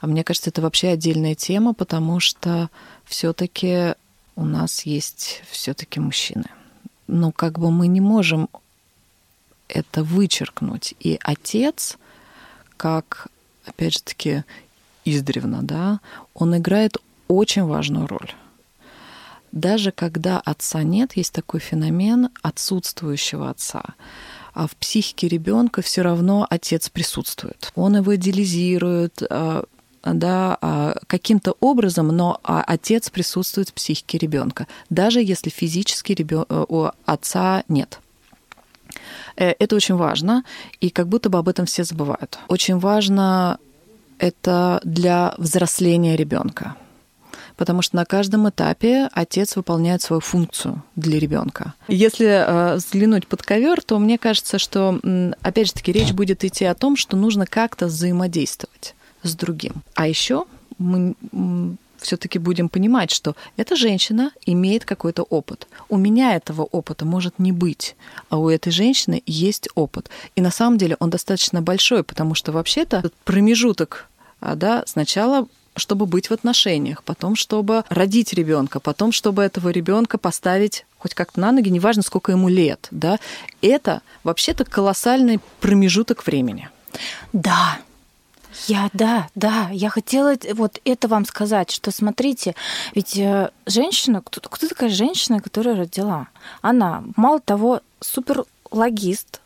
А 0.00 0.08
мне 0.08 0.24
кажется, 0.24 0.50
это 0.50 0.60
вообще 0.60 0.88
отдельная 0.88 1.36
тема, 1.36 1.72
потому 1.72 2.18
что 2.18 2.68
все-таки 3.04 3.94
у 4.34 4.44
нас 4.44 4.82
есть 4.82 5.42
все-таки 5.48 6.00
мужчины. 6.00 6.46
Но 7.06 7.30
как 7.30 7.60
бы 7.60 7.70
мы 7.70 7.86
не 7.86 8.00
можем 8.00 8.48
это 9.68 10.02
вычеркнуть. 10.02 10.94
И 10.98 11.16
отец, 11.22 11.96
как, 12.76 13.28
опять 13.66 13.92
же 13.92 14.02
таки, 14.02 14.42
издревно, 15.04 15.62
да, 15.62 16.00
он 16.34 16.56
играет 16.56 16.96
очень 17.28 17.62
важную 17.62 18.08
роль. 18.08 18.34
Даже 19.52 19.92
когда 19.92 20.40
отца 20.40 20.82
нет, 20.82 21.16
есть 21.16 21.32
такой 21.32 21.60
феномен 21.60 22.30
отсутствующего 22.42 23.48
отца 23.48 23.94
а 24.52 24.66
в 24.66 24.76
психике 24.76 25.28
ребенка 25.28 25.82
все 25.82 26.02
равно 26.02 26.46
отец 26.48 26.88
присутствует. 26.88 27.72
Он 27.74 27.96
его 27.96 28.14
идеализирует, 28.16 29.22
а, 29.28 29.64
да, 30.04 30.58
а, 30.60 30.96
каким-то 31.06 31.56
образом, 31.60 32.08
но 32.08 32.40
а, 32.42 32.62
отец 32.66 33.10
присутствует 33.10 33.70
в 33.70 33.74
психике 33.74 34.18
ребенка, 34.18 34.66
даже 34.90 35.22
если 35.22 35.50
физически 35.50 36.12
ребен... 36.12 36.44
Э, 36.48 36.64
у 36.68 36.88
отца 37.06 37.62
нет. 37.68 38.00
Э, 39.36 39.52
это 39.58 39.76
очень 39.76 39.94
важно, 39.94 40.44
и 40.80 40.90
как 40.90 41.08
будто 41.08 41.30
бы 41.30 41.38
об 41.38 41.48
этом 41.48 41.66
все 41.66 41.84
забывают. 41.84 42.38
Очень 42.48 42.78
важно 42.78 43.58
это 44.18 44.80
для 44.84 45.34
взросления 45.38 46.16
ребенка 46.16 46.76
потому 47.62 47.80
что 47.80 47.94
на 47.94 48.04
каждом 48.04 48.48
этапе 48.48 49.08
отец 49.12 49.54
выполняет 49.54 50.02
свою 50.02 50.18
функцию 50.18 50.82
для 50.96 51.20
ребенка. 51.20 51.74
Если 51.86 52.26
э, 52.26 52.74
взглянуть 52.74 53.28
под 53.28 53.44
ковер, 53.44 53.80
то 53.80 54.00
мне 54.00 54.18
кажется, 54.18 54.58
что, 54.58 54.98
опять 55.42 55.68
же 55.68 55.74
таки, 55.74 55.92
речь 55.92 56.10
будет 56.10 56.42
идти 56.42 56.64
о 56.64 56.74
том, 56.74 56.96
что 56.96 57.16
нужно 57.16 57.46
как-то 57.46 57.86
взаимодействовать 57.86 58.96
с 59.22 59.36
другим. 59.36 59.74
А 59.94 60.08
еще 60.08 60.46
мы 60.78 61.14
все-таки 61.98 62.40
будем 62.40 62.68
понимать, 62.68 63.12
что 63.12 63.36
эта 63.56 63.76
женщина 63.76 64.32
имеет 64.44 64.84
какой-то 64.84 65.22
опыт. 65.22 65.68
У 65.88 65.98
меня 65.98 66.34
этого 66.34 66.62
опыта 66.62 67.04
может 67.04 67.38
не 67.38 67.52
быть, 67.52 67.94
а 68.28 68.38
у 68.38 68.48
этой 68.48 68.72
женщины 68.72 69.22
есть 69.24 69.68
опыт. 69.76 70.10
И 70.34 70.40
на 70.40 70.50
самом 70.50 70.78
деле 70.78 70.96
он 70.98 71.10
достаточно 71.10 71.62
большой, 71.62 72.02
потому 72.02 72.34
что 72.34 72.50
вообще-то 72.50 73.08
промежуток 73.22 74.08
а, 74.40 74.56
да, 74.56 74.82
сначала 74.86 75.46
чтобы 75.76 76.06
быть 76.06 76.30
в 76.30 76.32
отношениях, 76.32 77.02
потом, 77.02 77.34
чтобы 77.36 77.84
родить 77.88 78.32
ребенка, 78.32 78.80
потом, 78.80 79.12
чтобы 79.12 79.42
этого 79.42 79.70
ребенка 79.70 80.18
поставить 80.18 80.84
хоть 80.98 81.14
как-то 81.14 81.40
на 81.40 81.52
ноги, 81.52 81.68
неважно, 81.68 82.02
сколько 82.02 82.32
ему 82.32 82.48
лет, 82.48 82.88
да, 82.90 83.18
это 83.60 84.02
вообще-то 84.22 84.64
колоссальный 84.64 85.40
промежуток 85.60 86.24
времени. 86.26 86.68
Да, 87.32 87.78
я, 88.68 88.90
да, 88.92 89.28
да, 89.34 89.70
я 89.72 89.88
хотела 89.88 90.36
вот 90.52 90.80
это 90.84 91.08
вам 91.08 91.24
сказать, 91.24 91.70
что 91.70 91.90
смотрите, 91.90 92.54
ведь 92.94 93.16
э, 93.16 93.50
женщина, 93.66 94.20
кто, 94.20 94.40
кто 94.48 94.68
такая 94.68 94.90
женщина, 94.90 95.40
которая 95.40 95.74
родила? 95.74 96.28
Она, 96.60 97.02
мало 97.16 97.40
того, 97.40 97.80
супер 98.00 98.44
логист, 98.70 99.40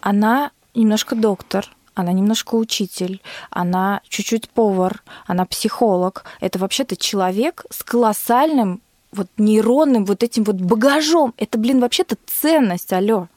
она 0.00 0.50
немножко 0.74 1.16
доктор, 1.16 1.68
она 1.94 2.12
немножко 2.12 2.56
учитель, 2.56 3.22
она 3.50 4.00
чуть-чуть 4.08 4.48
повар, 4.50 5.02
она 5.26 5.46
психолог. 5.46 6.24
Это 6.40 6.58
вообще-то 6.58 6.96
человек 6.96 7.64
с 7.70 7.82
колоссальным 7.82 8.80
вот 9.12 9.28
нейронным 9.38 10.04
вот 10.04 10.22
этим 10.22 10.44
вот 10.44 10.56
багажом. 10.56 11.34
Это, 11.36 11.56
блин, 11.56 11.80
вообще-то 11.80 12.16
ценность, 12.26 12.92
алло. 12.92 13.28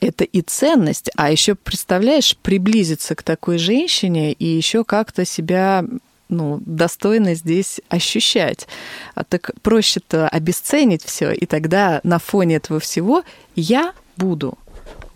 Это 0.00 0.24
и 0.24 0.40
ценность, 0.42 1.10
а 1.16 1.30
еще 1.30 1.54
представляешь, 1.54 2.36
приблизиться 2.36 3.14
к 3.14 3.22
такой 3.22 3.58
женщине 3.58 4.32
и 4.32 4.44
еще 4.44 4.82
как-то 4.82 5.24
себя 5.24 5.84
ну, 6.28 6.60
достойно 6.66 7.34
здесь 7.34 7.80
ощущать. 7.88 8.66
А 9.14 9.22
так 9.22 9.52
проще-то 9.62 10.28
обесценить 10.28 11.04
все, 11.04 11.30
и 11.30 11.46
тогда 11.46 12.00
на 12.02 12.18
фоне 12.18 12.56
этого 12.56 12.80
всего 12.80 13.22
я 13.54 13.92
буду 14.16 14.58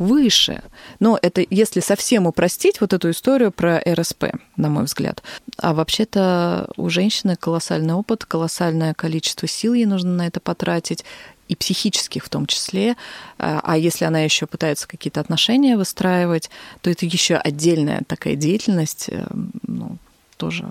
выше. 0.01 0.63
Но 0.99 1.19
это 1.21 1.45
если 1.49 1.81
совсем 1.81 2.27
упростить 2.27 2.81
вот 2.81 2.93
эту 2.93 3.11
историю 3.11 3.53
про 3.53 3.81
РСП, 3.87 4.25
на 4.57 4.69
мой 4.71 4.85
взгляд. 4.85 5.23
А 5.59 5.75
вообще-то 5.75 6.69
у 6.77 6.89
женщины 6.89 7.37
колоссальный 7.37 7.95
опыт, 7.95 8.25
колоссальное 8.25 8.95
количество 8.95 9.47
сил 9.47 9.75
ей 9.75 9.85
нужно 9.85 10.11
на 10.11 10.27
это 10.27 10.41
потратить 10.41 11.05
и 11.49 11.55
психических 11.55 12.25
в 12.25 12.29
том 12.31 12.47
числе. 12.47 12.97
А 13.37 13.77
если 13.77 14.07
она 14.07 14.21
еще 14.21 14.47
пытается 14.47 14.89
какие-то 14.89 15.21
отношения 15.21 15.77
выстраивать, 15.77 16.49
то 16.81 16.91
это 16.91 17.05
еще 17.05 17.37
отдельная 17.37 18.03
такая 18.07 18.37
деятельность, 18.37 19.07
э, 19.09 19.27
ну, 19.67 19.99
тоже 20.37 20.65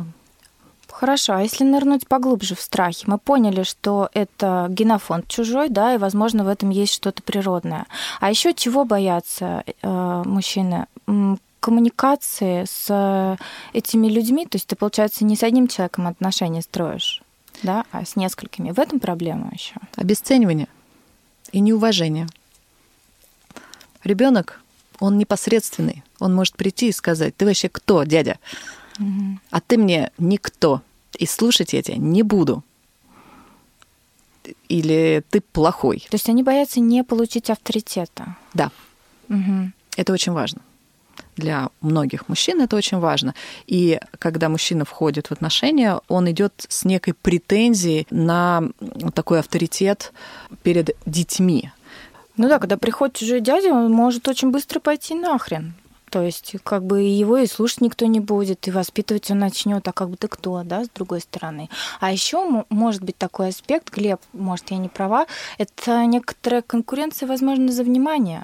Хорошо, 0.99 1.35
а 1.35 1.41
если 1.41 1.63
нырнуть 1.63 2.09
поглубже 2.09 2.55
в 2.55 2.61
страхи, 2.61 3.05
мы 3.07 3.19
поняли, 3.19 3.63
что 3.63 4.09
это 4.13 4.67
генофонд 4.69 5.29
чужой, 5.29 5.69
да, 5.69 5.95
и, 5.95 5.97
возможно, 5.97 6.43
в 6.43 6.49
этом 6.49 6.71
есть 6.71 6.93
что-то 6.93 7.23
природное. 7.23 7.85
А 8.19 8.29
еще 8.29 8.53
чего 8.53 8.83
боятся 8.83 9.63
э, 9.81 10.23
мужчины? 10.25 10.87
Коммуникации 11.61 12.65
с 12.69 13.37
этими 13.71 14.07
людьми, 14.07 14.45
то 14.45 14.57
есть 14.57 14.67
ты, 14.67 14.75
получается, 14.75 15.23
не 15.23 15.37
с 15.37 15.43
одним 15.43 15.69
человеком 15.69 16.05
отношения 16.05 16.61
строишь, 16.61 17.23
да, 17.63 17.85
а 17.93 18.03
с 18.03 18.17
несколькими. 18.17 18.71
В 18.71 18.79
этом 18.79 18.99
проблема 18.99 19.51
еще. 19.53 19.75
Обесценивание 19.95 20.67
и 21.53 21.61
неуважение. 21.61 22.27
Ребенок, 24.03 24.61
он 24.99 25.17
непосредственный. 25.17 26.03
Он 26.19 26.35
может 26.35 26.57
прийти 26.57 26.89
и 26.89 26.93
сказать: 26.93 27.37
Ты 27.37 27.45
вообще 27.45 27.69
кто, 27.69 28.03
дядя? 28.03 28.37
А 29.49 29.61
ты 29.61 29.77
мне 29.77 30.11
никто 30.17 30.81
и 31.17 31.25
слушать 31.25 31.73
я 31.73 31.81
тебя 31.81 31.97
не 31.97 32.23
буду. 32.23 32.63
Или 34.67 35.23
ты 35.29 35.41
плохой. 35.41 36.05
То 36.09 36.15
есть 36.15 36.29
они 36.29 36.43
боятся 36.43 36.79
не 36.79 37.03
получить 37.03 37.49
авторитета. 37.49 38.35
Да. 38.53 38.71
Угу. 39.29 39.71
Это 39.97 40.13
очень 40.13 40.31
важно. 40.31 40.61
Для 41.35 41.69
многих 41.81 42.27
мужчин 42.27 42.61
это 42.61 42.75
очень 42.75 42.99
важно. 42.99 43.33
И 43.67 43.99
когда 44.17 44.49
мужчина 44.49 44.85
входит 44.85 45.27
в 45.27 45.31
отношения, 45.31 45.99
он 46.07 46.29
идет 46.31 46.65
с 46.67 46.83
некой 46.85 47.13
претензией 47.13 48.07
на 48.09 48.63
такой 49.13 49.39
авторитет 49.39 50.11
перед 50.63 50.95
детьми. 51.05 51.71
Ну 52.37 52.47
да, 52.47 52.59
когда 52.59 52.77
приходит 52.77 53.17
чужой 53.17 53.41
дядя, 53.41 53.73
он 53.73 53.91
может 53.91 54.27
очень 54.27 54.51
быстро 54.51 54.79
пойти 54.79 55.15
нахрен. 55.15 55.73
То 56.09 56.23
есть, 56.23 56.55
как 56.63 56.85
бы 56.85 57.01
его 57.01 57.37
и 57.37 57.47
слушать 57.47 57.81
никто 57.81 58.05
не 58.05 58.19
будет, 58.19 58.67
и 58.67 58.71
воспитывать 58.71 59.29
он 59.31 59.39
начнет, 59.39 59.87
а 59.87 59.93
как 59.93 60.09
бы 60.09 60.17
ты 60.17 60.27
кто, 60.27 60.63
да, 60.63 60.83
с 60.83 60.89
другой 60.89 61.21
стороны. 61.21 61.69
А 61.99 62.11
еще 62.11 62.65
может 62.69 63.03
быть 63.03 63.17
такой 63.17 63.49
аспект, 63.49 63.93
Глеб, 63.93 64.19
может, 64.33 64.71
я 64.71 64.77
не 64.77 64.89
права, 64.89 65.25
это 65.57 66.05
некоторая 66.05 66.61
конкуренция, 66.61 67.27
возможно, 67.27 67.71
за 67.71 67.83
внимание. 67.83 68.43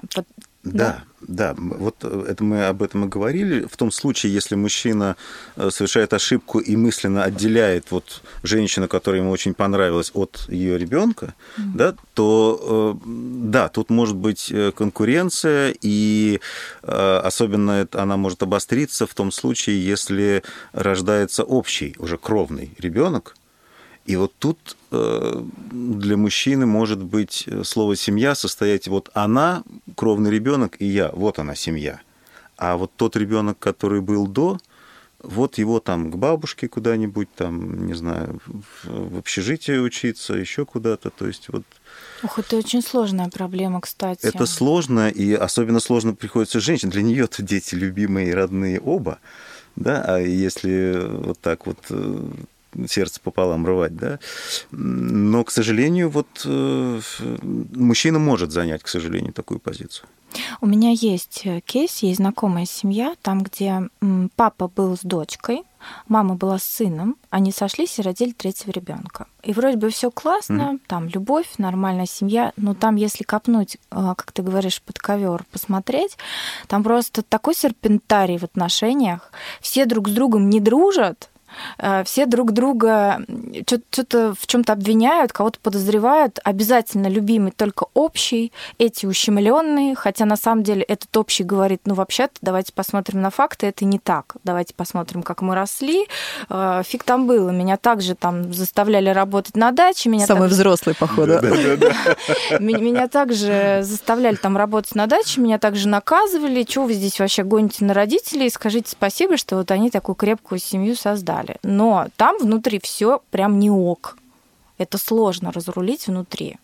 Да, 0.72 1.04
да, 1.20 1.54
вот 1.56 1.96
э, 2.02 2.24
это 2.28 2.44
мы 2.44 2.66
об 2.66 2.82
этом 2.82 3.04
и 3.04 3.08
говорили. 3.08 3.66
В 3.70 3.76
том 3.76 3.90
случае, 3.90 4.32
если 4.32 4.54
мужчина 4.54 5.16
э, 5.56 5.70
совершает 5.70 6.12
ошибку 6.12 6.58
и 6.58 6.76
мысленно 6.76 7.24
отделяет 7.24 7.90
вот 7.90 8.22
женщину, 8.42 8.86
которая 8.86 9.22
ему 9.22 9.30
очень 9.30 9.54
понравилась, 9.54 10.10
от 10.14 10.46
ее 10.48 10.78
ребенка, 10.78 11.34
mm-hmm. 11.56 11.62
да, 11.74 11.94
то 12.14 12.98
э, 13.04 13.06
да, 13.06 13.68
тут 13.68 13.90
может 13.90 14.16
быть 14.16 14.52
конкуренция, 14.76 15.74
и 15.80 16.40
особенно 16.82 17.88
она 17.92 18.16
может 18.16 18.42
обостриться 18.42 19.06
в 19.06 19.14
том 19.14 19.32
случае, 19.32 19.84
если 19.84 20.42
рождается 20.72 21.44
общий, 21.44 21.94
уже 21.98 22.18
кровный 22.18 22.74
ребенок, 22.78 23.36
и 24.06 24.16
вот 24.16 24.32
тут 24.38 24.76
э, 24.92 25.42
для 25.70 26.16
мужчины 26.16 26.66
может 26.66 27.02
быть 27.02 27.44
э, 27.46 27.64
слово 27.64 27.96
семья 27.96 28.34
состоять 28.34 28.88
вот 28.88 29.10
она, 29.14 29.64
кровный 29.96 30.30
ребенок, 30.30 30.76
и 30.78 30.86
я, 30.86 31.10
вот 31.12 31.38
она 31.38 31.54
семья. 31.54 32.00
А 32.56 32.76
вот 32.76 32.92
тот 32.96 33.16
ребенок, 33.16 33.58
который 33.58 34.00
был 34.00 34.26
до, 34.26 34.58
вот 35.22 35.58
его 35.58 35.80
там 35.80 36.10
к 36.10 36.16
бабушке 36.16 36.68
куда-нибудь, 36.68 37.28
там, 37.34 37.86
не 37.86 37.94
знаю, 37.94 38.40
в 38.84 39.18
общежитие 39.18 39.80
учиться, 39.80 40.34
еще 40.34 40.64
куда-то. 40.64 41.10
То 41.10 41.26
есть 41.26 41.48
вот 41.48 41.64
Ух, 42.22 42.38
это 42.38 42.56
очень 42.56 42.82
сложная 42.82 43.28
проблема, 43.28 43.80
кстати. 43.80 44.24
Это 44.24 44.46
сложно, 44.46 45.08
и 45.08 45.32
особенно 45.32 45.80
сложно 45.80 46.14
приходится 46.14 46.60
женщине. 46.60 46.92
Для 46.92 47.02
нее-то 47.02 47.42
дети 47.42 47.74
любимые 47.74 48.28
и 48.28 48.34
родные 48.34 48.80
оба. 48.80 49.18
Да, 49.74 50.02
а 50.06 50.18
если 50.18 51.02
вот 51.06 51.38
так 51.40 51.66
вот 51.66 51.78
э, 51.90 52.28
сердце 52.88 53.20
пополам 53.20 53.66
рвать, 53.66 53.96
да. 53.96 54.18
Но, 54.70 55.44
к 55.44 55.50
сожалению, 55.50 56.10
вот 56.10 56.26
э, 56.44 57.00
мужчина 57.42 58.18
может 58.18 58.50
занять, 58.52 58.82
к 58.82 58.88
сожалению, 58.88 59.32
такую 59.32 59.60
позицию. 59.60 60.08
У 60.60 60.66
меня 60.66 60.90
есть 60.90 61.42
э, 61.44 61.60
кейс, 61.60 61.98
есть 61.98 62.18
знакомая 62.18 62.66
семья, 62.66 63.14
там, 63.22 63.42
где 63.42 63.88
папа 64.36 64.68
был 64.68 64.96
с 64.96 65.00
дочкой, 65.00 65.62
мама 66.08 66.34
была 66.34 66.58
с 66.58 66.64
сыном, 66.64 67.16
они 67.30 67.52
сошлись 67.52 67.98
и 67.98 68.02
родили 68.02 68.32
третьего 68.32 68.72
ребенка. 68.72 69.26
И 69.42 69.52
вроде 69.52 69.76
бы 69.76 69.90
все 69.90 70.10
классно, 70.10 70.72
mm-hmm. 70.74 70.80
там 70.86 71.08
любовь, 71.08 71.46
нормальная 71.58 72.06
семья, 72.06 72.52
но 72.56 72.74
там, 72.74 72.96
если 72.96 73.24
копнуть, 73.24 73.76
э, 73.90 74.14
как 74.16 74.32
ты 74.32 74.42
говоришь, 74.42 74.82
под 74.82 74.98
ковер 74.98 75.44
посмотреть, 75.50 76.16
там 76.66 76.82
просто 76.82 77.22
такой 77.22 77.54
серпентарий 77.54 78.38
в 78.38 78.44
отношениях, 78.44 79.30
все 79.60 79.86
друг 79.86 80.08
с 80.08 80.12
другом 80.12 80.50
не 80.50 80.60
дружат, 80.60 81.30
все 82.04 82.26
друг 82.26 82.52
друга 82.52 83.20
что-то 83.66 84.34
в 84.38 84.46
чем-то 84.46 84.72
обвиняют, 84.72 85.32
кого-то 85.32 85.58
подозревают, 85.60 86.38
обязательно 86.44 87.06
любимый 87.06 87.52
только 87.52 87.86
общий, 87.94 88.52
эти 88.78 89.06
ущемленные, 89.06 89.94
хотя 89.94 90.24
на 90.24 90.36
самом 90.36 90.62
деле 90.62 90.82
этот 90.82 91.14
общий 91.16 91.44
говорит, 91.44 91.82
ну 91.84 91.94
вообще-то 91.94 92.34
давайте 92.42 92.72
посмотрим 92.72 93.22
на 93.22 93.30
факты, 93.30 93.66
это 93.66 93.84
не 93.84 93.98
так, 93.98 94.36
давайте 94.44 94.74
посмотрим, 94.74 95.22
как 95.22 95.42
мы 95.42 95.54
росли, 95.54 96.06
э, 96.48 96.82
фиг 96.84 97.04
там 97.04 97.26
было, 97.26 97.50
меня 97.50 97.76
также 97.76 98.14
там 98.14 98.52
заставляли 98.52 99.10
работать 99.10 99.56
на 99.56 99.72
даче, 99.72 100.08
меня 100.08 100.26
самый 100.26 100.42
также... 100.42 100.54
взрослый 100.54 100.94
походу, 100.94 101.40
меня 102.60 103.08
также 103.08 103.80
заставляли 103.82 104.36
там 104.36 104.56
работать 104.56 104.94
на 104.94 105.06
даче, 105.06 105.40
меня 105.40 105.58
также 105.58 105.88
наказывали, 105.88 106.62
чего 106.62 106.86
вы 106.86 106.94
здесь 106.94 107.18
вообще 107.18 107.42
гоните 107.42 107.84
на 107.84 107.94
родителей, 107.94 108.50
скажите 108.50 108.90
спасибо, 108.90 109.36
что 109.36 109.56
вот 109.56 109.70
они 109.70 109.90
такую 109.90 110.16
крепкую 110.16 110.58
семью 110.58 110.96
создали 110.96 111.45
далее. 111.46 111.58
Но 111.62 112.08
там 112.16 112.38
внутри 112.38 112.80
все 112.82 113.22
прям 113.30 113.58
не 113.58 113.70
ок. 113.70 114.16
Это 114.78 114.98
сложно 114.98 115.52
разрулить 115.52 116.06
внутри. 116.06 116.58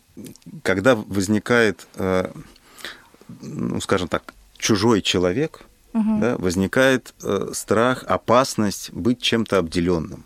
Когда 0.62 0.94
возникает, 0.94 1.86
э, 1.94 2.30
ну, 3.40 3.80
скажем 3.80 4.08
так, 4.08 4.34
чужой 4.58 5.00
человек, 5.00 5.64
угу. 5.94 6.18
да, 6.20 6.36
возникает 6.36 7.14
э, 7.22 7.50
страх, 7.54 8.04
опасность 8.04 8.92
быть 8.92 9.22
чем-то 9.22 9.58
обделенным. 9.58 10.24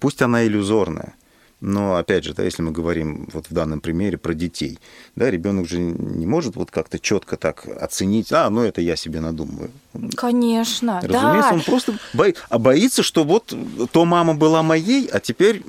Пусть 0.00 0.22
она 0.22 0.44
иллюзорная. 0.44 1.14
Но 1.62 1.94
опять 1.94 2.24
же, 2.24 2.34
да, 2.34 2.42
если 2.42 2.60
мы 2.60 2.72
говорим 2.72 3.28
вот 3.32 3.46
в 3.48 3.54
данном 3.54 3.80
примере 3.80 4.18
про 4.18 4.34
детей, 4.34 4.80
да, 5.14 5.30
ребенок 5.30 5.68
же 5.68 5.78
не 5.78 6.26
может 6.26 6.56
вот 6.56 6.72
как-то 6.72 6.98
четко 6.98 7.36
так 7.36 7.68
оценить, 7.80 8.32
а, 8.32 8.50
ну 8.50 8.62
это 8.62 8.80
я 8.80 8.96
себе 8.96 9.20
надумываю. 9.20 9.70
Конечно, 10.16 11.00
Разумеется, 11.00 11.50
да. 11.50 11.54
он 11.54 11.62
просто 11.62 11.98
боится, 12.14 12.42
а 12.48 12.58
боится, 12.58 13.04
что 13.04 13.22
вот 13.22 13.54
то 13.92 14.04
мама 14.04 14.34
была 14.34 14.64
моей, 14.64 15.06
а 15.06 15.20
теперь 15.20 15.62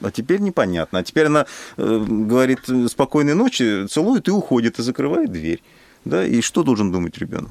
а 0.00 0.10
теперь 0.10 0.40
непонятно. 0.40 1.00
А 1.00 1.02
теперь 1.04 1.26
она 1.26 1.44
э, 1.76 2.04
говорит 2.08 2.60
спокойной 2.88 3.34
ночи, 3.34 3.86
целует 3.88 4.28
и 4.28 4.30
уходит, 4.30 4.78
и 4.78 4.82
закрывает 4.82 5.30
дверь. 5.30 5.62
Да, 6.06 6.24
и 6.24 6.40
что 6.40 6.62
должен 6.62 6.90
думать 6.90 7.18
ребенок? 7.18 7.50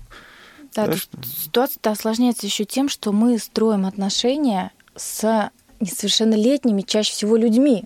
Да, 0.74 0.88
да 0.88 0.96
ситуация 1.24 1.80
осложняется 1.92 2.48
еще 2.48 2.66
тем, 2.66 2.90
что 2.90 3.12
мы 3.12 3.38
строим 3.38 3.86
отношения 3.86 4.72
с 4.96 5.52
несовершеннолетними 5.80 6.82
чаще 6.82 7.12
всего 7.12 7.36
людьми, 7.38 7.86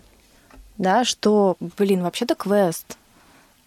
да, 0.78 1.04
что, 1.04 1.58
блин, 1.78 2.04
вообще-то 2.04 2.36
квест. 2.36 2.98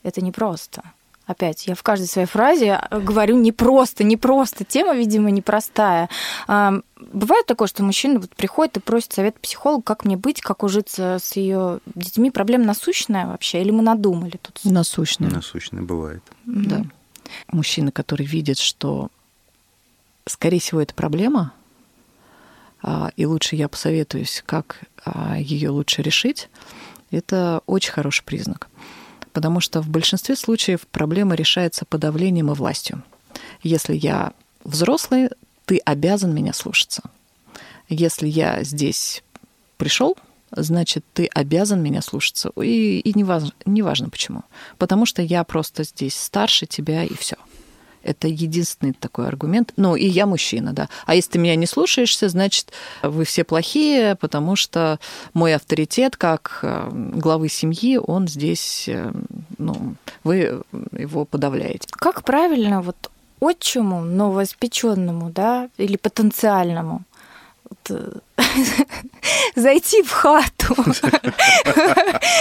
Это 0.02 0.20
непросто. 0.22 0.82
Опять, 1.24 1.68
я 1.68 1.76
в 1.76 1.82
каждой 1.84 2.08
своей 2.08 2.26
фразе 2.26 2.80
говорю 2.90 3.38
непросто, 3.38 4.02
непросто. 4.02 4.64
Тема, 4.64 4.94
видимо, 4.94 5.30
непростая. 5.30 6.08
Бывает 6.48 7.46
такое, 7.46 7.68
что 7.68 7.84
мужчина 7.84 8.18
вот 8.18 8.34
приходит 8.34 8.78
и 8.78 8.80
просит 8.80 9.12
совет 9.12 9.38
психолога, 9.38 9.82
как 9.82 10.04
мне 10.04 10.16
быть, 10.16 10.40
как 10.40 10.64
ужиться 10.64 11.18
с 11.22 11.36
ее 11.36 11.78
детьми. 11.94 12.32
Проблема 12.32 12.64
насущная 12.64 13.26
вообще, 13.26 13.60
или 13.60 13.70
мы 13.70 13.82
надумали 13.82 14.38
тут? 14.42 14.60
Насущная. 14.64 15.30
Насущная 15.30 15.82
бывает. 15.82 16.22
Да. 16.44 16.84
Мужчина, 17.52 17.92
который 17.92 18.26
видит, 18.26 18.58
что, 18.58 19.08
скорее 20.26 20.58
всего, 20.58 20.80
это 20.80 20.92
проблема, 20.92 21.52
и 23.16 23.26
лучше 23.26 23.56
я 23.56 23.68
посоветуюсь, 23.68 24.42
как 24.44 24.80
а, 25.04 25.38
ее 25.38 25.70
лучше 25.70 26.02
решить, 26.02 26.48
это 27.10 27.62
очень 27.66 27.92
хороший 27.92 28.24
признак. 28.24 28.68
Потому 29.32 29.60
что 29.60 29.80
в 29.80 29.88
большинстве 29.88 30.36
случаев 30.36 30.86
проблема 30.88 31.34
решается 31.34 31.84
подавлением 31.84 32.50
и 32.50 32.54
властью. 32.54 33.02
Если 33.62 33.94
я 33.94 34.32
взрослый, 34.64 35.30
ты 35.64 35.78
обязан 35.78 36.34
меня 36.34 36.52
слушаться. 36.52 37.02
Если 37.88 38.28
я 38.28 38.62
здесь 38.64 39.22
пришел, 39.76 40.16
значит, 40.50 41.04
ты 41.14 41.26
обязан 41.26 41.82
меня 41.82 42.02
слушаться. 42.02 42.50
И, 42.60 43.00
и 43.00 43.18
неважно, 43.18 43.52
неважно 43.64 44.10
почему. 44.10 44.42
Потому 44.78 45.06
что 45.06 45.22
я 45.22 45.44
просто 45.44 45.84
здесь 45.84 46.16
старше 46.16 46.66
тебя, 46.66 47.04
и 47.04 47.14
все. 47.14 47.36
Это 48.02 48.28
единственный 48.28 48.92
такой 48.92 49.28
аргумент. 49.28 49.72
Ну, 49.76 49.96
и 49.96 50.06
я 50.06 50.26
мужчина, 50.26 50.72
да. 50.72 50.88
А 51.06 51.14
если 51.14 51.32
ты 51.32 51.38
меня 51.38 51.56
не 51.56 51.66
слушаешься, 51.66 52.28
значит, 52.28 52.72
вы 53.02 53.24
все 53.24 53.44
плохие, 53.44 54.16
потому 54.16 54.56
что 54.56 54.98
мой 55.34 55.54
авторитет 55.54 56.16
как 56.16 56.60
э, 56.62 56.88
главы 56.92 57.48
семьи, 57.48 57.98
он 57.98 58.28
здесь, 58.28 58.88
э, 58.88 59.12
ну, 59.58 59.94
вы 60.24 60.62
его 60.96 61.24
подавляете. 61.24 61.88
Как 61.92 62.24
правильно 62.24 62.82
вот 62.82 63.10
отчиму 63.40 64.02
новоиспеченному, 64.02 65.30
да, 65.30 65.68
или 65.76 65.96
потенциальному 65.96 67.04
Э, 67.88 68.18
зайти 69.56 70.02
в 70.02 70.10
хату. 70.10 70.74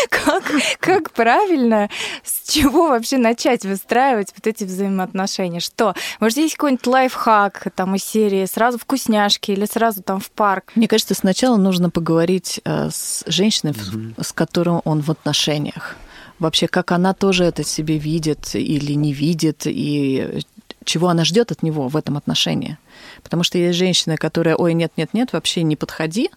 как, 0.10 0.52
как 0.80 1.12
правильно, 1.12 1.90
с 2.24 2.50
чего 2.50 2.90
вообще 2.90 3.18
начать 3.18 3.66
выстраивать 3.66 4.34
вот 4.36 4.48
эти 4.48 4.64
взаимоотношения? 4.64 5.60
Что? 5.60 5.96
Может, 6.20 6.38
есть 6.38 6.56
какой-нибудь 6.56 6.88
лайфхак 6.88 7.68
там 7.76 7.96
из 7.96 8.04
серии 8.04 8.46
сразу 8.46 8.78
вкусняшки 8.78 9.52
или 9.52 9.66
сразу 9.66 10.02
там 10.02 10.20
в 10.20 10.32
парк? 10.32 10.72
Мне 10.76 10.88
кажется, 10.88 11.14
сначала 11.14 11.58
нужно 11.58 11.90
поговорить 11.90 12.62
э, 12.64 12.90
с 12.92 13.24
женщиной, 13.28 13.72
mm-hmm. 13.72 14.24
с 14.24 14.32
которой 14.34 14.82
он 14.84 15.02
в 15.02 15.10
отношениях 15.10 15.96
вообще, 16.40 16.68
как 16.68 16.92
она 16.92 17.14
тоже 17.14 17.44
это 17.44 17.64
себе 17.64 17.98
видит 18.00 18.56
или 18.56 18.94
не 18.94 19.14
видит, 19.14 19.62
и 19.66 20.42
чего 20.84 21.10
она 21.10 21.24
ждет 21.24 21.52
от 21.52 21.64
него 21.64 21.88
в 21.88 21.96
этом 21.96 22.18
отношении. 22.18 22.78
Потому 23.24 23.44
что 23.44 23.58
есть 23.58 23.78
женщина, 23.78 24.18
которая, 24.18 24.56
ой, 24.56 24.74
нет-нет-нет, 24.74 25.34
вообще 25.34 25.64
не 25.64 25.76
подходи, 25.76 26.30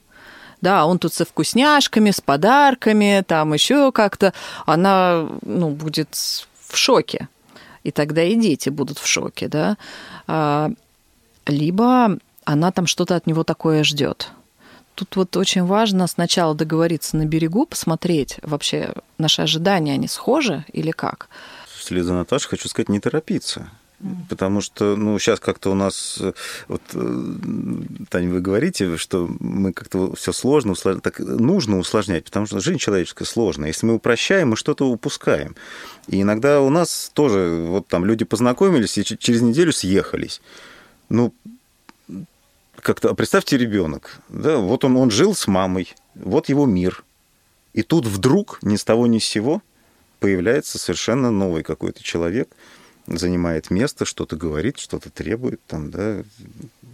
да, 0.60 0.86
он 0.86 0.98
тут 0.98 1.12
со 1.12 1.24
вкусняшками, 1.24 2.10
с 2.10 2.20
подарками, 2.20 3.22
там 3.26 3.52
еще 3.52 3.92
как-то, 3.92 4.32
она, 4.66 5.28
ну, 5.42 5.70
будет 5.70 6.08
в 6.14 6.76
шоке. 6.76 7.28
И 7.82 7.90
тогда 7.90 8.22
и 8.22 8.34
дети 8.34 8.70
будут 8.70 8.98
в 8.98 9.06
шоке, 9.06 9.48
да. 9.48 9.76
А, 10.26 10.70
либо 11.46 12.18
она 12.44 12.72
там 12.72 12.86
что-то 12.86 13.14
от 13.14 13.26
него 13.26 13.44
такое 13.44 13.84
ждет. 13.84 14.30
Тут 14.94 15.16
вот 15.16 15.36
очень 15.36 15.64
важно 15.64 16.06
сначала 16.06 16.54
договориться 16.54 17.16
на 17.16 17.26
берегу, 17.26 17.66
посмотреть 17.66 18.38
вообще 18.42 18.94
наши 19.18 19.42
ожидания, 19.42 19.92
они 19.92 20.08
схожи 20.08 20.64
или 20.72 20.92
как. 20.92 21.28
Вслед 21.76 22.04
за 22.04 22.14
Наташей 22.14 22.48
хочу 22.48 22.68
сказать, 22.68 22.88
не 22.88 23.00
торопиться. 23.00 23.70
Потому 24.28 24.60
что, 24.60 24.96
ну, 24.96 25.18
сейчас 25.18 25.40
как-то 25.40 25.70
у 25.70 25.74
нас, 25.74 26.20
вот, 26.68 26.82
э, 26.92 27.34
Таня, 28.10 28.30
вы 28.30 28.40
говорите, 28.40 28.98
что 28.98 29.30
мы 29.40 29.72
как-то 29.72 30.14
все 30.14 30.32
сложно, 30.32 30.72
услож... 30.72 31.00
так 31.02 31.20
нужно 31.20 31.78
усложнять, 31.78 32.24
потому 32.24 32.46
что 32.46 32.60
жизнь 32.60 32.78
человеческая 32.78 33.24
сложная. 33.24 33.68
Если 33.68 33.86
мы 33.86 33.94
упрощаем, 33.94 34.50
мы 34.50 34.56
что-то 34.56 34.86
упускаем. 34.86 35.56
И 36.06 36.20
иногда 36.20 36.60
у 36.60 36.68
нас 36.68 37.10
тоже, 37.14 37.64
вот 37.66 37.86
там 37.88 38.04
люди 38.04 38.24
познакомились 38.24 38.98
и 38.98 39.04
через 39.04 39.40
неделю 39.40 39.72
съехались. 39.72 40.42
Ну, 41.08 41.32
как-то, 42.76 43.10
а 43.10 43.14
представьте 43.14 43.56
ребенок, 43.56 44.18
да, 44.28 44.58
вот 44.58 44.84
он, 44.84 44.96
он 44.96 45.10
жил 45.10 45.34
с 45.34 45.46
мамой, 45.46 45.94
вот 46.14 46.50
его 46.50 46.66
мир. 46.66 47.04
И 47.72 47.82
тут 47.82 48.06
вдруг 48.06 48.58
ни 48.60 48.76
с 48.76 48.84
того 48.84 49.06
ни 49.06 49.18
с 49.18 49.24
сего 49.24 49.62
появляется 50.20 50.78
совершенно 50.78 51.30
новый 51.30 51.62
какой-то 51.62 52.02
человек– 52.02 52.50
занимает 53.06 53.70
место, 53.70 54.04
что-то 54.04 54.36
говорит, 54.36 54.78
что-то 54.78 55.10
требует, 55.10 55.60
там, 55.66 55.90
да. 55.90 56.22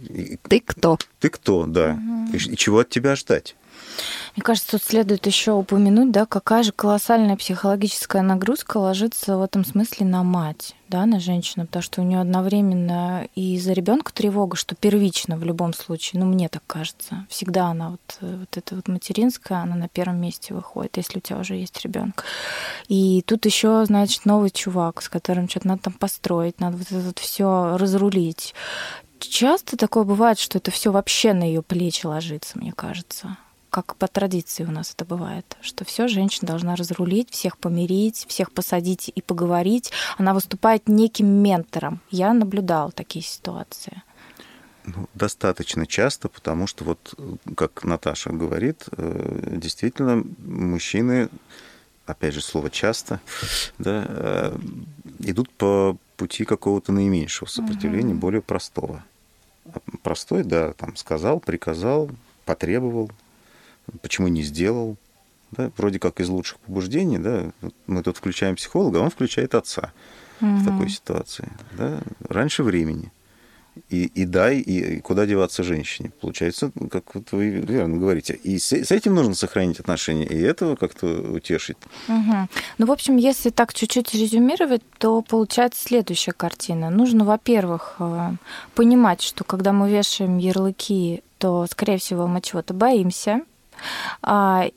И... 0.09 0.37
Ты 0.47 0.59
кто? 0.59 0.97
Ты 1.19 1.29
кто, 1.29 1.65
да. 1.65 1.93
Угу. 1.93 2.35
И, 2.35 2.53
и 2.53 2.57
чего 2.57 2.79
от 2.79 2.89
тебя 2.89 3.15
ждать? 3.15 3.55
Мне 4.35 4.43
кажется, 4.43 4.71
тут 4.71 4.83
следует 4.83 5.25
еще 5.25 5.51
упомянуть, 5.51 6.11
да, 6.11 6.25
какая 6.25 6.63
же 6.63 6.71
колоссальная 6.71 7.35
психологическая 7.35 8.21
нагрузка 8.21 8.77
ложится 8.77 9.37
в 9.37 9.43
этом 9.43 9.65
смысле 9.65 10.05
на 10.05 10.23
мать, 10.23 10.73
да, 10.87 11.05
на 11.05 11.19
женщину, 11.19 11.65
потому 11.65 11.83
что 11.83 12.01
у 12.01 12.05
нее 12.05 12.21
одновременно 12.21 13.27
и 13.35 13.59
за 13.59 13.73
ребенка 13.73 14.13
тревога, 14.13 14.55
что 14.55 14.75
первично 14.75 15.35
в 15.35 15.43
любом 15.43 15.73
случае, 15.73 16.21
ну 16.21 16.27
мне 16.27 16.47
так 16.47 16.63
кажется, 16.65 17.25
всегда 17.29 17.67
она 17.67 17.89
вот, 17.89 18.17
вот 18.21 18.57
эта 18.57 18.75
вот 18.75 18.87
материнская, 18.87 19.59
она 19.59 19.75
на 19.75 19.89
первом 19.89 20.21
месте 20.21 20.53
выходит, 20.53 20.95
если 20.95 21.17
у 21.17 21.21
тебя 21.21 21.39
уже 21.39 21.55
есть 21.55 21.81
ребенок. 21.83 22.23
И 22.87 23.23
тут 23.23 23.45
еще, 23.45 23.83
значит, 23.85 24.25
новый 24.25 24.49
чувак, 24.49 25.01
с 25.01 25.09
которым 25.09 25.49
что-то 25.49 25.67
надо 25.67 25.83
там 25.83 25.93
построить, 25.93 26.61
надо 26.61 26.77
вот 26.77 26.87
это 26.87 26.99
вот 27.01 27.19
все 27.19 27.75
разрулить. 27.77 28.55
Часто 29.19 29.75
такое 29.75 30.03
бывает, 30.03 30.39
что 30.39 30.57
это 30.57 30.71
все 30.71 30.91
вообще 30.91 31.33
на 31.33 31.43
ее 31.43 31.61
плечи 31.61 32.05
ложится, 32.05 32.57
мне 32.57 32.71
кажется 32.71 33.37
как 33.71 33.95
по 33.95 34.07
традиции 34.07 34.65
у 34.65 34.71
нас 34.71 34.93
это 34.93 35.05
бывает, 35.05 35.57
что 35.61 35.85
все 35.85 36.09
женщина 36.09 36.47
должна 36.47 36.75
разрулить, 36.75 37.31
всех 37.31 37.57
помирить, 37.57 38.25
всех 38.27 38.51
посадить 38.51 39.09
и 39.15 39.21
поговорить. 39.21 39.91
Она 40.17 40.33
выступает 40.33 40.89
неким 40.89 41.27
ментором. 41.27 42.01
Я 42.11 42.33
наблюдала 42.33 42.91
такие 42.91 43.23
ситуации. 43.23 44.03
Ну, 44.83 45.07
достаточно 45.13 45.87
часто, 45.87 46.27
потому 46.27 46.67
что 46.67 46.83
вот, 46.83 47.17
как 47.55 47.83
Наташа 47.85 48.31
говорит, 48.31 48.85
э, 48.91 49.55
действительно 49.57 50.23
мужчины, 50.39 51.29
опять 52.05 52.33
же 52.33 52.41
слово 52.41 52.69
часто, 52.69 53.21
да, 53.77 54.05
э, 54.07 54.57
идут 55.19 55.49
по 55.51 55.95
пути 56.17 56.43
какого-то 56.43 56.91
наименьшего 56.91 57.47
сопротивления, 57.47 58.13
угу. 58.13 58.21
более 58.21 58.41
простого. 58.41 59.03
Простой, 60.03 60.43
да, 60.43 60.73
там 60.73 60.97
сказал, 60.97 61.39
приказал, 61.39 62.09
потребовал, 62.45 63.11
почему 64.01 64.27
не 64.27 64.43
сделал. 64.43 64.97
Да, 65.51 65.69
вроде 65.75 65.99
как 65.99 66.21
из 66.21 66.29
лучших 66.29 66.59
побуждений, 66.59 67.17
да, 67.17 67.51
мы 67.85 68.03
тут 68.03 68.17
включаем 68.17 68.55
психолога, 68.55 68.99
а 68.99 69.03
он 69.03 69.09
включает 69.09 69.53
отца 69.53 69.91
угу. 70.39 70.55
в 70.55 70.65
такой 70.65 70.89
ситуации. 70.89 71.49
Да, 71.77 72.01
раньше 72.29 72.63
времени. 72.63 73.11
И, 73.89 74.03
и 74.03 74.25
дай, 74.25 74.57
и, 74.59 74.95
и 74.95 74.99
куда 74.99 75.25
деваться 75.25 75.63
женщине. 75.63 76.11
Получается, 76.19 76.71
как 76.89 77.15
вот 77.15 77.31
вы 77.31 77.49
верно 77.49 77.97
говорите. 77.97 78.33
И 78.33 78.59
с, 78.59 78.73
с 78.73 78.91
этим 78.91 79.15
нужно 79.15 79.33
сохранить 79.33 79.79
отношения, 79.79 80.25
и 80.25 80.37
этого 80.37 80.75
как-то 80.75 81.07
утешить. 81.07 81.77
Угу. 82.09 82.49
Ну, 82.77 82.85
в 82.85 82.91
общем, 82.91 83.15
если 83.15 83.49
так 83.49 83.73
чуть-чуть 83.73 84.13
резюмировать, 84.13 84.81
то 84.97 85.21
получается 85.21 85.83
следующая 85.85 86.33
картина. 86.33 86.89
Нужно, 86.89 87.23
во-первых, 87.23 87.95
э, 87.99 88.31
понимать, 88.75 89.21
что 89.21 89.45
когда 89.45 89.71
мы 89.71 89.89
вешаем 89.89 90.37
ярлыки, 90.37 91.23
то, 91.37 91.65
скорее 91.69 91.97
всего, 91.97 92.27
мы 92.27 92.41
чего-то 92.41 92.73
боимся, 92.73 93.41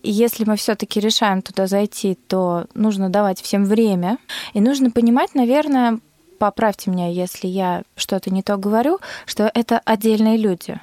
если 0.03 0.45
мы 0.45 0.57
все-таки 0.57 1.01
решаем 1.01 1.43
туда 1.43 1.67
зайти, 1.67 2.17
то 2.27 2.67
нужно 2.75 3.11
давать 3.11 3.41
всем 3.41 3.65
время. 3.65 4.19
И 4.53 4.61
нужно 4.61 4.91
понимать, 4.91 5.35
наверное, 5.35 5.99
поправьте 6.39 6.91
меня, 6.91 7.09
если 7.09 7.47
я 7.47 7.83
что-то 7.97 8.31
не 8.31 8.43
то 8.43 8.57
говорю, 8.57 8.99
что 9.27 9.51
это 9.55 9.81
отдельные 9.85 10.37
люди. 10.37 10.81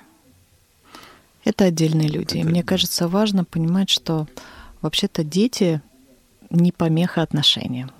Это 1.43 1.65
отдельные 1.65 2.07
люди. 2.07 2.37
Это... 2.37 2.39
И 2.39 2.43
мне 2.43 2.63
кажется, 2.63 3.07
важно 3.07 3.43
понимать, 3.43 3.89
что 3.89 4.27
вообще-то 4.81 5.23
дети 5.23 5.81
не 6.49 6.71
помеха 6.71 7.21
отношениям. 7.21 7.91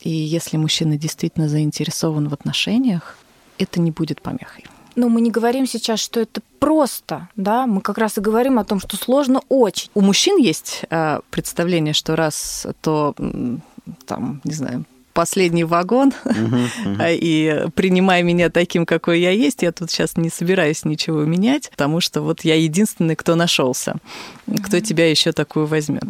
И 0.00 0.10
если 0.10 0.56
мужчина 0.56 0.96
действительно 0.96 1.48
заинтересован 1.48 2.28
в 2.28 2.32
отношениях, 2.32 3.18
это 3.58 3.80
не 3.80 3.90
будет 3.90 4.22
помехой. 4.22 4.64
Но 4.96 5.08
мы 5.08 5.20
не 5.20 5.30
говорим 5.30 5.66
сейчас, 5.66 6.00
что 6.00 6.20
это 6.20 6.40
просто, 6.58 7.28
да, 7.36 7.66
мы 7.66 7.80
как 7.82 7.98
раз 7.98 8.18
и 8.18 8.20
говорим 8.22 8.58
о 8.58 8.64
том, 8.64 8.80
что 8.80 8.96
сложно 8.96 9.42
очень. 9.48 9.90
У 9.94 10.00
мужчин 10.00 10.38
есть 10.38 10.84
э, 10.90 11.20
представление, 11.30 11.94
что 11.94 12.16
раз 12.16 12.66
то 12.80 13.14
там, 14.06 14.40
не 14.44 14.54
знаю, 14.54 14.84
последний 15.16 15.64
вагон, 15.64 16.12
и 17.08 17.64
принимай 17.74 18.22
меня 18.22 18.50
таким, 18.50 18.84
какой 18.84 19.20
я 19.20 19.30
есть, 19.30 19.62
я 19.62 19.72
тут 19.72 19.90
сейчас 19.90 20.18
не 20.18 20.28
собираюсь 20.28 20.84
ничего 20.84 21.24
менять, 21.24 21.70
потому 21.70 22.00
что 22.00 22.20
вот 22.20 22.42
я 22.42 22.54
единственный, 22.54 23.16
кто 23.16 23.34
нашелся, 23.34 23.96
кто 24.62 24.78
тебя 24.80 25.10
еще 25.10 25.32
такую 25.32 25.66
возьмет. 25.66 26.04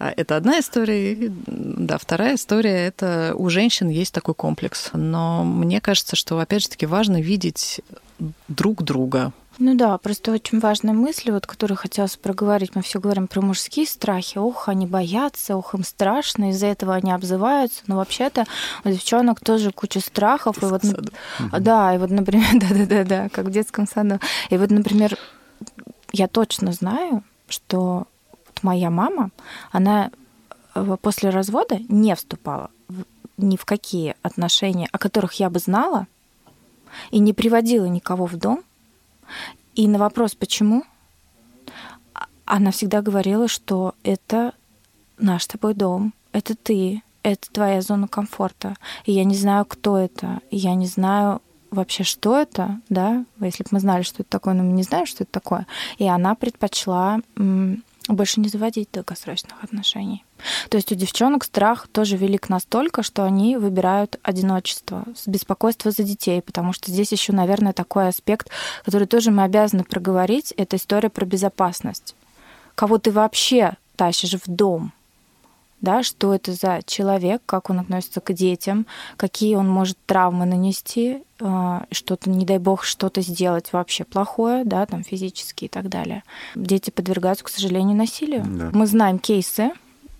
А 0.00 0.12
это 0.16 0.36
одна 0.36 0.58
история. 0.58 1.32
Да, 1.46 1.96
вторая 1.96 2.34
история– 2.34 2.86
это 2.88 3.34
у 3.36 3.48
женщин 3.48 3.88
есть 3.88 4.12
такой 4.12 4.34
комплекс. 4.34 4.90
Но 4.92 5.44
мне 5.44 5.80
кажется, 5.80 6.16
что, 6.16 6.38
опять 6.40 6.62
же 6.62 6.68
таки, 6.68 6.86
важно 6.86 7.22
видеть 7.22 7.80
друг 8.48 8.82
друга. 8.82 9.32
Ну 9.58 9.74
да, 9.76 9.96
просто 9.98 10.32
очень 10.32 10.58
важная 10.58 10.94
мысль, 10.94 11.30
вот, 11.30 11.46
которую 11.46 11.78
хотелось 11.78 12.16
проговорить. 12.16 12.74
Мы 12.74 12.82
все 12.82 12.98
говорим 12.98 13.28
про 13.28 13.40
мужские 13.40 13.86
страхи. 13.86 14.38
Ох, 14.38 14.68
они 14.68 14.86
боятся, 14.86 15.56
ох, 15.56 15.74
им 15.74 15.84
страшно, 15.84 16.50
из-за 16.50 16.66
этого 16.66 16.94
они 16.94 17.12
обзываются. 17.12 17.82
Но 17.86 17.96
вообще-то 17.96 18.46
у 18.84 18.88
девчонок 18.88 19.40
тоже 19.40 19.70
куча 19.70 20.00
страхов. 20.00 20.60
И 20.62 20.66
вот, 20.66 20.82
саду. 20.84 21.12
Да, 21.52 21.94
и 21.94 21.98
вот, 21.98 22.10
например, 22.10 22.48
да-да-да, 22.54 23.28
как 23.28 23.46
в 23.46 23.50
детском 23.50 23.86
саду. 23.86 24.18
И 24.50 24.56
вот, 24.56 24.70
например, 24.70 25.16
я 26.12 26.26
точно 26.26 26.72
знаю, 26.72 27.22
что 27.48 28.06
вот 28.46 28.62
моя 28.62 28.90
мама, 28.90 29.30
она 29.70 30.10
э, 30.74 30.96
после 31.00 31.30
развода 31.30 31.78
не 31.88 32.14
вступала 32.16 32.70
в, 32.88 33.04
ни 33.36 33.56
в 33.56 33.64
какие 33.64 34.16
отношения, 34.22 34.88
о 34.90 34.98
которых 34.98 35.34
я 35.34 35.48
бы 35.48 35.60
знала, 35.60 36.08
и 37.10 37.18
не 37.18 37.32
приводила 37.32 37.86
никого 37.86 38.26
в 38.26 38.36
дом, 38.36 38.64
и 39.74 39.88
на 39.88 39.98
вопрос 39.98 40.34
«почему?» 40.34 40.84
она 42.46 42.70
всегда 42.70 43.02
говорила, 43.02 43.48
что 43.48 43.94
это 44.02 44.52
наш 45.18 45.44
с 45.44 45.46
тобой 45.46 45.74
дом, 45.74 46.12
это 46.32 46.54
ты, 46.54 47.02
это 47.22 47.50
твоя 47.50 47.80
зона 47.80 48.06
комфорта. 48.06 48.76
И 49.06 49.12
я 49.12 49.24
не 49.24 49.34
знаю, 49.34 49.64
кто 49.64 49.96
это, 49.96 50.40
и 50.50 50.56
я 50.56 50.74
не 50.74 50.86
знаю 50.86 51.40
вообще, 51.70 52.04
что 52.04 52.38
это, 52.38 52.80
да, 52.88 53.24
если 53.40 53.64
бы 53.64 53.70
мы 53.72 53.80
знали, 53.80 54.02
что 54.02 54.22
это 54.22 54.30
такое, 54.30 54.54
но 54.54 54.62
мы 54.62 54.72
не 54.72 54.82
знаем, 54.82 55.06
что 55.06 55.24
это 55.24 55.32
такое. 55.32 55.66
И 55.98 56.06
она 56.06 56.34
предпочла 56.34 57.20
больше 58.08 58.40
не 58.40 58.48
заводить 58.48 58.90
долгосрочных 58.92 59.62
отношений. 59.62 60.24
То 60.68 60.76
есть 60.76 60.92
у 60.92 60.94
девчонок 60.94 61.44
страх 61.44 61.88
тоже 61.88 62.16
велик 62.16 62.48
настолько, 62.48 63.02
что 63.02 63.24
они 63.24 63.56
выбирают 63.56 64.18
одиночество, 64.22 65.04
беспокойство 65.26 65.90
за 65.90 66.02
детей, 66.02 66.42
потому 66.42 66.72
что 66.72 66.90
здесь 66.90 67.12
еще, 67.12 67.32
наверное, 67.32 67.72
такой 67.72 68.08
аспект, 68.08 68.50
который 68.84 69.06
тоже 69.06 69.30
мы 69.30 69.44
обязаны 69.44 69.84
проговорить, 69.84 70.52
это 70.56 70.76
история 70.76 71.08
про 71.08 71.24
безопасность. 71.24 72.14
Кого 72.74 72.98
ты 72.98 73.10
вообще 73.10 73.74
тащишь 73.96 74.34
в 74.34 74.46
дом? 74.46 74.92
Да, 75.84 76.02
что 76.02 76.34
это 76.34 76.52
за 76.52 76.80
человек, 76.84 77.42
как 77.46 77.70
он 77.70 77.78
относится 77.78 78.20
к 78.20 78.32
детям, 78.32 78.86
какие 79.16 79.54
он 79.54 79.68
может 79.68 79.96
травмы 80.06 80.46
нанести, 80.46 81.22
а, 81.40 81.84
что-то, 81.92 82.30
не 82.30 82.44
дай 82.44 82.58
бог, 82.58 82.84
что-то 82.84 83.20
сделать 83.20 83.72
вообще 83.72 84.04
плохое, 84.04 84.64
да, 84.64 84.86
там 84.86 85.04
физически 85.04 85.66
и 85.66 85.68
так 85.68 85.88
далее. 85.88 86.24
Дети 86.54 86.90
подвергаются, 86.90 87.44
к 87.44 87.48
сожалению, 87.48 87.96
насилию. 87.96 88.42
Да. 88.44 88.70
Мы 88.72 88.86
знаем 88.86 89.18
кейсы, 89.18 89.72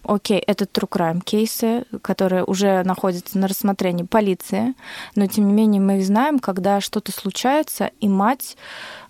окей, 0.05 0.39
это 0.39 0.65
true 0.65 0.89
crime 0.89 1.21
кейсы, 1.25 1.85
которые 2.03 2.45
уже 2.45 2.83
находятся 2.85 3.39
на 3.39 3.49
рассмотрении 3.49 4.05
полиции, 4.05 4.75
но 5.17 5.27
тем 5.27 5.49
не 5.49 5.53
менее 5.55 5.81
мы 5.81 5.99
их 5.99 6.07
знаем, 6.07 6.39
когда 6.39 6.81
что-то 6.81 7.11
случается, 7.11 7.91
и 8.01 8.09
мать, 8.09 8.57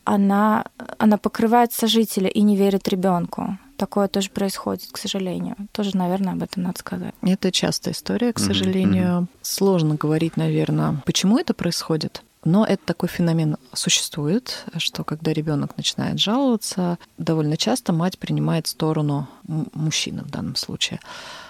она, 0.04 0.66
она 0.98 1.18
покрывает 1.18 1.72
сожителя 1.72 2.28
и 2.28 2.42
не 2.42 2.56
верит 2.56 2.88
ребенку 2.88 3.58
такое 3.76 4.08
тоже 4.08 4.30
происходит, 4.30 4.88
к 4.90 4.98
сожалению. 4.98 5.56
Тоже, 5.72 5.96
наверное, 5.96 6.34
об 6.34 6.42
этом 6.42 6.62
надо 6.62 6.78
сказать. 6.78 7.14
Это 7.22 7.52
частая 7.52 7.94
история, 7.94 8.32
к 8.32 8.38
сожалению. 8.38 9.04
Mm-hmm. 9.04 9.26
Сложно 9.42 9.94
говорить, 9.94 10.36
наверное, 10.36 11.02
почему 11.04 11.38
это 11.38 11.54
происходит. 11.54 12.22
Но 12.44 12.66
это 12.66 12.84
такой 12.84 13.08
феномен 13.08 13.56
существует, 13.72 14.66
что 14.76 15.02
когда 15.02 15.32
ребенок 15.32 15.76
начинает 15.78 16.18
жаловаться, 16.20 16.98
довольно 17.16 17.56
часто 17.56 17.94
мать 17.94 18.18
принимает 18.18 18.66
сторону 18.66 19.28
мужчины 19.44 20.22
в 20.22 20.30
данном 20.30 20.54
случае. 20.56 21.00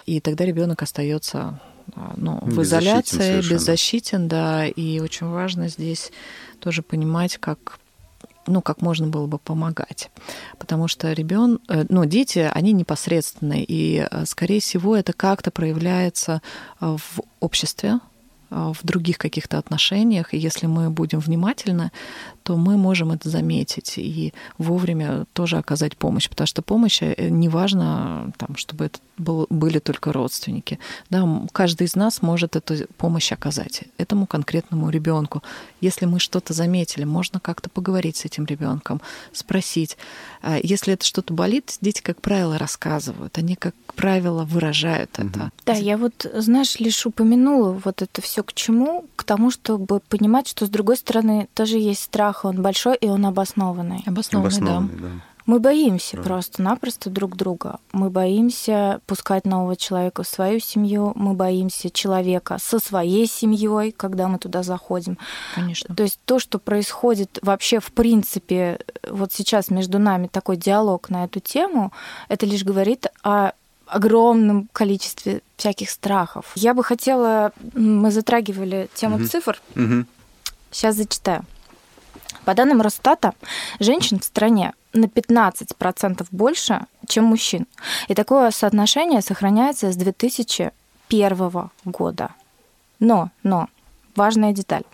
И 0.07 0.21
тогда 0.21 0.45
ребенок 0.45 0.83
остается 0.83 1.61
а, 1.97 2.15
ну, 2.17 2.39
в 2.43 2.63
изоляции, 2.63 3.43
беззащитен, 3.49 4.29
да. 4.29 4.67
И 4.67 5.01
очень 5.01 5.27
важно 5.27 5.69
здесь 5.69 6.13
тоже 6.61 6.83
понимать, 6.83 7.39
как 7.39 7.81
ну, 8.47 8.63
как 8.63 8.83
можно 8.83 9.07
было 9.07 9.27
бы 9.27 9.39
помогать. 9.39 10.11
Потому 10.59 10.89
что 10.89 11.13
ребен, 11.13 11.59
э, 11.69 11.85
ну, 11.89 12.05
дети, 12.05 12.51
они 12.53 12.73
непосредственные, 12.73 13.65
и, 13.65 14.07
э, 14.11 14.25
скорее 14.27 14.61
всего, 14.61 14.97
это 14.97 15.13
как-то 15.13 15.51
проявляется 15.51 16.43
э, 16.81 16.97
в 16.97 17.21
обществе, 17.41 18.01
в 18.51 18.77
других 18.85 19.19
каких-то 19.19 19.59
отношениях, 19.59 20.33
и 20.33 20.39
если 20.39 20.67
мы 20.67 20.89
будем 20.89 21.19
внимательны, 21.19 21.91
то 22.45 22.57
мы 22.57 22.77
можем 22.77 23.11
это 23.11 23.29
заметить 23.31 23.95
и 23.97 24.33
вовремя 24.59 25.25
тоже 25.33 25.57
оказать 25.57 25.97
помощь, 25.97 26.29
потому 26.29 26.47
что 26.47 26.63
помощь 26.63 27.01
не 27.01 27.49
важно, 27.49 28.33
там, 28.37 28.57
чтобы 28.57 28.85
это 28.85 29.01
был, 29.17 29.47
были 29.49 29.79
только 29.79 30.13
родственники. 30.13 30.79
Да, 31.09 31.27
каждый 31.53 31.87
из 31.87 31.97
нас 31.97 32.21
может 32.21 32.55
эту 32.55 32.87
помощь 32.99 33.33
оказать 33.33 33.85
этому 33.97 34.27
конкретному 34.27 34.91
ребенку. 34.91 35.43
Если 35.81 36.05
мы 36.05 36.21
что-то 36.21 36.53
заметили, 36.53 37.05
можно 37.05 37.41
как-то 37.41 37.71
поговорить 37.71 38.19
с 38.19 38.25
этим 38.27 38.45
ребенком, 38.45 39.01
спросить. 39.33 39.97
А 40.43 40.59
если 40.63 40.93
это 40.93 41.07
что-то 41.07 41.33
болит, 41.33 41.79
дети, 41.81 42.03
как 42.03 42.21
правило, 42.21 42.59
рассказывают. 42.59 43.39
Они, 43.39 43.57
как 43.57 43.75
правило, 43.97 44.45
выражают 44.45 45.19
это. 45.19 45.51
Да, 45.65 45.73
я 45.73 45.97
вот, 45.97 46.31
знаешь, 46.35 46.79
лишь 46.79 47.07
упомянула 47.07 47.81
вот 47.85 48.03
это 48.03 48.21
все 48.21 48.43
к 48.43 48.53
чему? 48.53 49.07
К 49.17 49.25
тому, 49.25 49.51
чтобы 49.51 50.01
понимать, 50.01 50.47
что 50.49 50.67
с 50.67 50.69
другой 50.69 50.99
стороны 50.99 51.49
тоже 51.55 51.79
есть 51.79 52.03
страх, 52.03 52.34
он 52.43 52.63
большой 52.63 52.97
и 52.97 53.09
он 53.09 53.27
обоснованный. 53.27 54.03
Обоснованный, 54.07 54.49
обоснованный 54.49 54.97
да. 54.97 55.09
да. 55.09 55.15
Мы 55.47 55.61
боимся 55.61 56.17
да. 56.17 56.23
просто-напросто 56.23 57.11
друг 57.11 57.37
друга. 57.37 57.79
Мы 57.93 58.09
боимся 58.09 59.01
пускать 59.07 59.45
нового 59.45 59.77
человека 59.77 60.23
в 60.23 60.29
свою 60.29 60.59
семью. 60.59 61.13
Мы 61.17 61.35
боимся 61.35 61.91
человека 61.91 62.57
со 62.59 62.79
своей 62.79 63.27
семьей, 63.27 63.93
когда 63.93 64.29
мы 64.29 64.39
туда 64.39 64.63
заходим. 64.63 65.19
Конечно. 65.55 65.95
То 65.95 66.03
есть 66.03 66.19
то, 66.25 66.39
что 66.39 66.59
происходит 66.59 67.39
вообще 67.43 67.79
в 67.81 67.93
принципе 67.93 68.79
вот 69.07 69.33
сейчас 69.33 69.69
между 69.69 69.99
нами 69.99 70.29
такой 70.29 70.57
диалог 70.57 71.11
на 71.11 71.25
эту 71.25 71.41
тему, 71.41 71.93
это 72.29 72.47
лишь 72.47 72.65
говорит 72.65 73.07
о 73.23 73.53
огромном 73.87 74.71
количестве 74.73 75.43
всяких 75.57 75.91
страхов. 75.91 76.53
Я 76.55 76.73
бы 76.73 76.83
хотела, 76.83 77.53
мы 77.75 78.11
затрагивали 78.11 78.89
тему 78.95 79.17
угу. 79.17 79.27
цифр. 79.27 79.61
Угу. 79.77 80.07
Сейчас 80.71 80.97
зачитаю. 80.97 81.45
По 82.45 82.55
данным 82.55 82.83
Росстата, 82.83 83.35
женщин 83.81 84.21
в 84.21 84.25
стране 84.25 84.75
на 84.93 85.07
15% 85.07 86.27
больше, 86.31 86.87
чем 87.09 87.25
мужчин. 87.25 87.67
И 88.09 88.15
такое 88.15 88.51
соотношение 88.51 89.23
сохраняется 89.23 89.91
с 89.91 89.97
2001 89.97 91.71
года. 91.85 92.31
Но, 93.01 93.31
но, 93.43 93.69
важная 94.15 94.53
деталь. 94.53 94.85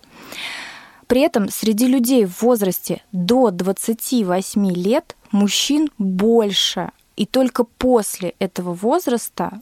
При 1.06 1.22
этом 1.22 1.48
среди 1.48 1.88
людей 1.88 2.24
в 2.24 2.40
возрасте 2.42 3.02
до 3.10 3.50
28 3.50 4.72
лет 4.72 5.16
мужчин 5.32 5.90
больше. 5.98 6.90
И 7.16 7.26
только 7.26 7.64
после 7.64 8.34
этого 8.38 8.74
возраста 8.74 9.60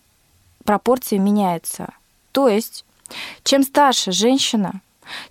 пропорция 0.65 1.19
меняется. 1.19 1.95
То 2.33 2.49
есть, 2.49 2.85
чем 3.45 3.63
старше 3.63 4.13
женщина, 4.13 4.83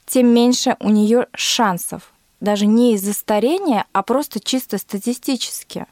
тем 0.08 0.28
меньше 0.28 0.76
у 0.80 0.89
нее 0.89 1.28
шансов 1.36 2.12
даже 2.39 2.65
не 2.65 2.93
из-за 2.95 3.13
старения, 3.13 3.86
а 3.93 4.04
просто 4.04 4.39
чисто 4.39 4.78
статистически. 4.78 5.86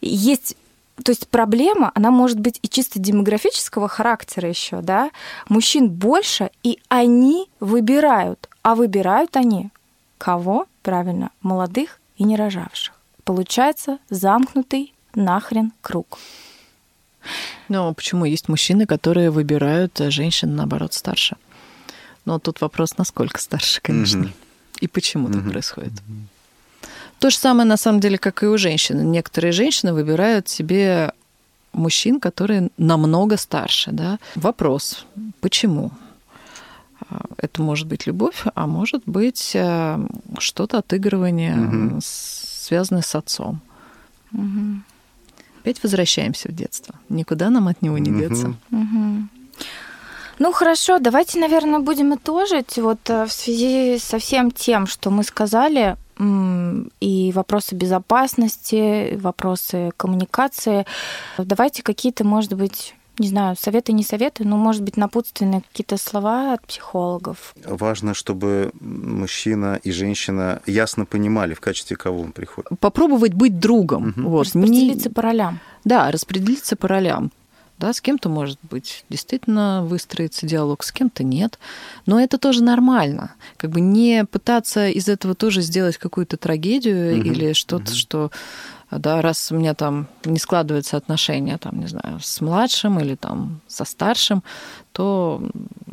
Есть 0.00 0.56
то 1.04 1.12
есть 1.12 1.28
проблема, 1.28 1.92
она 1.94 2.10
может 2.10 2.40
быть 2.40 2.58
и 2.62 2.68
чисто 2.68 2.98
демографического 2.98 3.86
характера 3.86 4.48
еще, 4.48 4.80
да. 4.80 5.10
Мужчин 5.48 5.90
больше, 5.90 6.50
и 6.62 6.78
они 6.88 7.50
выбирают. 7.60 8.48
А 8.62 8.74
выбирают 8.74 9.36
они 9.36 9.70
кого? 10.18 10.66
Правильно, 10.82 11.30
молодых 11.42 12.00
и 12.16 12.24
не 12.24 12.36
рожавших. 12.36 12.94
Получается 13.24 13.98
замкнутый 14.08 14.94
нахрен 15.14 15.72
круг. 15.82 16.18
Ну, 17.68 17.92
почему 17.92 18.24
есть 18.24 18.48
мужчины, 18.48 18.86
которые 18.86 19.30
выбирают 19.30 19.98
женщин, 19.98 20.56
наоборот, 20.56 20.94
старше? 20.94 21.36
Но 22.24 22.38
тут 22.38 22.60
вопрос, 22.60 22.96
насколько 22.96 23.40
старше, 23.40 23.80
конечно. 23.82 24.24
Mm-hmm. 24.24 24.45
И 24.80 24.88
почему 24.88 25.30
так 25.30 25.50
происходит? 25.50 25.92
То 27.18 27.30
же 27.30 27.36
самое, 27.36 27.66
на 27.66 27.76
самом 27.76 28.00
деле, 28.00 28.18
как 28.18 28.42
и 28.42 28.46
у 28.46 28.58
женщин. 28.58 29.10
Некоторые 29.10 29.52
женщины 29.52 29.92
выбирают 29.92 30.48
себе 30.48 31.12
мужчин, 31.72 32.20
которые 32.20 32.70
намного 32.76 33.36
старше. 33.36 33.90
Да? 33.92 34.18
Вопрос, 34.34 35.06
почему? 35.40 35.92
А, 37.08 37.24
это 37.38 37.62
может 37.62 37.86
быть 37.86 38.06
любовь, 38.06 38.44
а 38.54 38.66
может 38.66 39.02
быть 39.06 39.52
э, 39.54 39.98
что-то 40.38 40.78
отыгрывание, 40.78 41.56
угу. 41.56 42.00
связанное 42.02 43.02
с 43.02 43.14
отцом. 43.14 43.60
Угу. 44.32 44.80
Опять 45.60 45.82
возвращаемся 45.82 46.48
в 46.48 46.54
детство. 46.54 46.94
Никуда 47.08 47.50
нам 47.50 47.68
от 47.68 47.82
него 47.82 47.98
не 47.98 48.10
угу. 48.10 48.20
деться. 48.20 48.54
Угу. 48.70 49.28
Ну 50.38 50.52
хорошо, 50.52 50.98
давайте, 50.98 51.38
наверное, 51.38 51.80
будем 51.80 52.14
итожить 52.14 52.76
вот 52.76 52.98
э, 53.08 53.24
в 53.24 53.32
связи 53.32 53.98
со 53.98 54.18
всем 54.18 54.50
тем, 54.50 54.86
что 54.86 55.10
мы 55.10 55.24
сказали, 55.24 55.96
и 56.18 57.32
вопросы 57.34 57.74
безопасности, 57.74 59.16
вопросы 59.16 59.90
коммуникации. 59.98 60.86
Давайте 61.36 61.82
какие-то, 61.82 62.24
может 62.24 62.54
быть, 62.54 62.94
не 63.18 63.28
знаю, 63.28 63.56
советы, 63.58 63.92
не 63.92 64.02
советы, 64.02 64.44
но, 64.44 64.56
может 64.56 64.82
быть, 64.82 64.96
напутственные 64.96 65.62
какие-то 65.62 65.96
слова 65.98 66.54
от 66.54 66.66
психологов. 66.66 67.54
Важно, 67.64 68.14
чтобы 68.14 68.72
мужчина 68.80 69.78
и 69.82 69.90
женщина 69.90 70.60
ясно 70.66 71.04
понимали, 71.04 71.54
в 71.54 71.60
качестве 71.60 71.96
кого 71.96 72.22
он 72.22 72.32
приходит. 72.32 72.70
Попробовать 72.80 73.34
быть 73.34 73.58
другом. 73.58 74.14
Угу. 74.16 74.28
Вот. 74.28 74.46
Распределиться 74.46 75.08
не... 75.08 75.14
по 75.14 75.22
ролям. 75.22 75.60
Да, 75.84 76.10
распределиться 76.10 76.76
по 76.76 76.88
ролям. 76.88 77.30
Да, 77.78 77.92
с 77.92 78.00
кем-то, 78.00 78.30
может 78.30 78.58
быть, 78.62 79.04
действительно 79.10 79.84
выстроится 79.84 80.46
диалог, 80.46 80.82
с 80.82 80.92
кем-то 80.92 81.22
нет. 81.22 81.58
Но 82.06 82.18
это 82.18 82.38
тоже 82.38 82.62
нормально. 82.62 83.34
Как 83.58 83.70
бы 83.70 83.80
не 83.80 84.24
пытаться 84.24 84.88
из 84.88 85.08
этого 85.08 85.34
тоже 85.34 85.60
сделать 85.60 85.98
какую-то 85.98 86.38
трагедию 86.38 87.18
угу. 87.18 87.28
или 87.28 87.52
что-то, 87.52 87.90
угу. 87.90 87.94
что 87.94 88.30
да, 88.90 89.20
раз 89.20 89.52
у 89.52 89.56
меня 89.56 89.74
там 89.74 90.06
не 90.24 90.38
складываются 90.38 90.96
отношения, 90.96 91.58
там, 91.58 91.80
не 91.80 91.86
знаю, 91.86 92.20
с 92.20 92.40
младшим 92.40 92.98
или 93.00 93.14
там 93.14 93.60
со 93.66 93.84
старшим, 93.84 94.42
то 94.92 95.42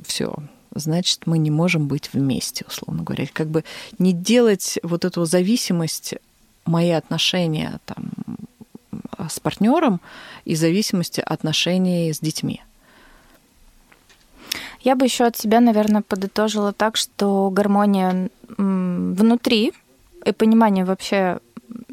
все, 0.05 0.35
значит, 0.75 1.25
мы 1.25 1.37
не 1.37 1.51
можем 1.51 1.87
быть 1.87 2.11
вместе, 2.13 2.65
условно 2.67 3.03
говоря. 3.03 3.27
Как 3.33 3.47
бы 3.47 3.63
не 3.99 4.13
делать 4.13 4.79
вот 4.83 5.05
эту 5.05 5.25
зависимость, 5.25 6.15
мои 6.65 6.91
отношения 6.91 7.79
там, 7.85 8.11
с 9.29 9.39
партнером 9.39 10.01
и 10.45 10.55
зависимости 10.55 11.21
отношений 11.25 12.11
с 12.11 12.19
детьми. 12.19 12.61
Я 14.81 14.95
бы 14.95 15.05
еще 15.05 15.25
от 15.25 15.37
себя, 15.37 15.61
наверное, 15.61 16.01
подытожила 16.01 16.73
так, 16.73 16.97
что 16.97 17.49
гармония 17.49 18.29
внутри 18.57 19.73
и 20.25 20.31
понимание 20.31 20.85
вообще 20.85 21.39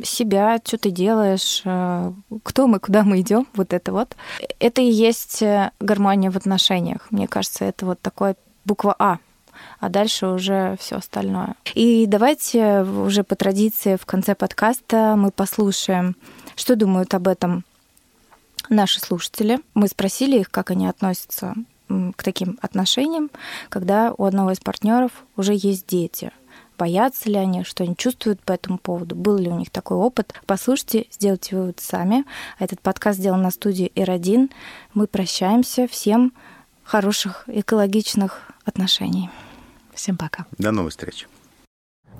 себя, 0.02 0.60
что 0.64 0.76
ты 0.78 0.90
делаешь, 0.90 1.62
э, 1.64 2.12
кто 2.42 2.66
мы, 2.66 2.80
куда 2.80 3.02
мы 3.02 3.20
идем, 3.20 3.46
вот 3.54 3.72
это 3.72 3.92
вот. 3.92 4.16
Это 4.58 4.82
и 4.82 4.90
есть 4.90 5.42
э, 5.42 5.70
гармония 5.80 6.30
в 6.30 6.36
отношениях. 6.36 7.06
Мне 7.10 7.26
кажется, 7.26 7.64
это 7.64 7.86
вот 7.86 8.00
такое 8.00 8.36
буква 8.64 8.94
А 8.98 9.18
а 9.78 9.88
дальше 9.88 10.26
уже 10.26 10.76
все 10.80 10.96
остальное. 10.96 11.54
И 11.74 12.06
давайте 12.06 12.82
уже 12.82 13.24
по 13.24 13.36
традиции 13.36 13.96
в 13.96 14.06
конце 14.06 14.34
подкаста 14.34 15.14
мы 15.16 15.30
послушаем, 15.30 16.16
что 16.56 16.76
думают 16.76 17.14
об 17.14 17.28
этом 17.28 17.64
наши 18.68 19.00
слушатели. 19.00 19.60
Мы 19.74 19.88
спросили 19.88 20.38
их, 20.38 20.50
как 20.50 20.70
они 20.70 20.86
относятся 20.86 21.54
к 21.88 22.22
таким 22.22 22.58
отношениям, 22.62 23.30
когда 23.68 24.14
у 24.16 24.24
одного 24.24 24.52
из 24.52 24.60
партнеров 24.60 25.10
уже 25.36 25.54
есть 25.54 25.86
дети 25.86 26.32
боятся 26.80 27.28
ли 27.28 27.36
они, 27.36 27.62
что 27.62 27.84
они 27.84 27.94
чувствуют 27.94 28.40
по 28.40 28.52
этому 28.52 28.78
поводу, 28.78 29.14
был 29.14 29.36
ли 29.36 29.50
у 29.50 29.58
них 29.58 29.68
такой 29.68 29.98
опыт. 29.98 30.32
Послушайте, 30.46 31.04
сделайте 31.10 31.54
вывод 31.54 31.78
сами. 31.78 32.24
Этот 32.58 32.80
подкаст 32.80 33.18
сделан 33.18 33.42
на 33.42 33.50
студии 33.50 33.92
R1. 33.94 34.50
Мы 34.94 35.06
прощаемся. 35.06 35.86
Всем 35.86 36.32
хороших 36.82 37.44
экологичных 37.48 38.50
отношений. 38.64 39.28
Всем 40.00 40.16
пока. 40.16 40.46
До 40.56 40.70
новых 40.70 40.92
встреч. 40.92 41.28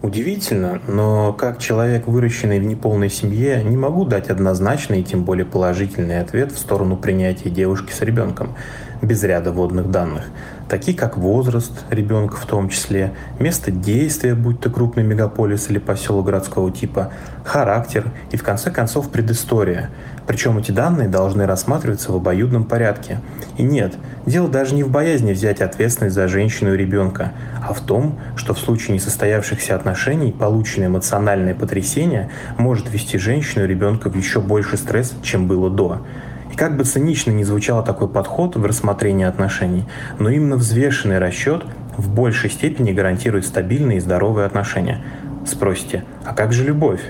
Удивительно, 0.03 0.83
но 0.87 1.33
как 1.33 1.59
человек, 1.59 2.07
выращенный 2.07 2.61
в 2.61 2.65
неполной 2.65 3.09
семье, 3.09 3.65
не 3.65 3.79
могу 3.79 4.05
дать 4.05 4.29
однозначный 4.29 5.01
и 5.01 5.03
тем 5.03 5.25
более 5.25 5.47
положительный 5.47 6.21
ответ 6.21 6.53
в 6.53 6.59
сторону 6.59 6.99
принятия 6.99 7.49
девушки 7.49 7.91
с 7.91 8.03
ребенком 8.03 8.55
без 9.01 9.23
ряда 9.23 9.51
водных 9.51 9.91
данных– 9.91 10.25
такие 10.71 10.97
как 10.97 11.19
возраст 11.19 11.73
ребенка 11.91 12.37
в 12.37 12.47
том 12.47 12.69
числе, 12.69 13.13
место 13.39 13.71
действия, 13.71 14.35
будь 14.35 14.61
то 14.61 14.71
крупный 14.71 15.03
мегаполис 15.03 15.69
или 15.69 15.79
поселок 15.79 16.27
городского 16.27 16.71
типа, 16.71 17.13
характер 17.45 18.11
и 18.31 18.37
в 18.37 18.43
конце 18.45 18.71
концов 18.71 19.11
предыстория. 19.11 19.91
Причем 20.31 20.59
эти 20.59 20.71
данные 20.71 21.09
должны 21.09 21.45
рассматриваться 21.45 22.13
в 22.13 22.15
обоюдном 22.15 22.63
порядке. 22.63 23.21
И 23.59 23.65
нет, 23.65 23.95
дело 24.27 24.49
даже 24.49 24.77
не 24.77 24.85
в 24.85 24.89
боязни 24.89 25.33
взять 25.33 25.61
ответственность 25.61 26.15
за 26.15 26.29
женщину 26.29 26.73
и 26.73 26.77
ребенка, 26.77 27.33
а 27.61 27.73
в 27.73 27.81
том, 27.81 28.17
что 28.37 28.55
в 28.55 28.61
случае 28.61 28.95
несостоявшихся 28.95 29.75
отношений 29.75 30.31
полученное 30.31 30.87
эмоциональное 30.87 31.53
потрясение 31.53 32.31
может 32.59 32.89
ввести 32.89 33.19
женщину 33.19 33.65
и 33.65 33.67
ребенка 33.67 34.09
в 34.09 34.15
еще 34.15 34.41
больше 34.41 34.77
стресс, 34.77 35.15
чем 35.21 35.49
было 35.49 35.69
до. 35.69 36.07
И 36.53 36.57
как 36.57 36.77
бы 36.77 36.85
цинично 36.85 37.33
ни 37.33 37.43
звучал 37.43 37.85
такой 37.85 38.07
подход 38.07 38.55
в 38.55 38.65
рассмотрении 38.65 39.27
отношений, 39.27 39.89
но 40.21 40.31
именно 40.31 40.55
взвешенный 40.55 41.19
расчет 41.19 41.65
в 41.97 42.09
большей 42.09 42.51
степени 42.51 42.93
гарантирует 42.93 43.47
стабильные 43.47 43.99
и 43.99 44.01
здоровые 44.01 44.47
отношения. 44.47 45.03
Спросите, 45.45 46.05
а 46.25 46.35
как 46.35 46.53
же 46.53 46.63
любовь? 46.63 47.01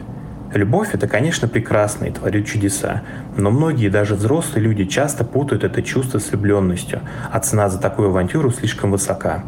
Любовь– 0.52 0.88
это, 0.94 1.06
конечно, 1.06 1.46
прекрасно 1.46 2.06
и 2.06 2.10
творит 2.10 2.46
чудеса, 2.46 3.02
но 3.36 3.50
многие, 3.52 3.88
даже 3.88 4.16
взрослые 4.16 4.64
люди, 4.64 4.84
часто 4.84 5.24
путают 5.24 5.62
это 5.62 5.80
чувство 5.80 6.18
с 6.18 6.30
влюбленностью, 6.30 7.00
а 7.30 7.38
цена 7.38 7.68
за 7.68 7.78
такую 7.78 8.08
авантюру 8.08 8.50
слишком 8.50 8.90
высока. 8.90 9.44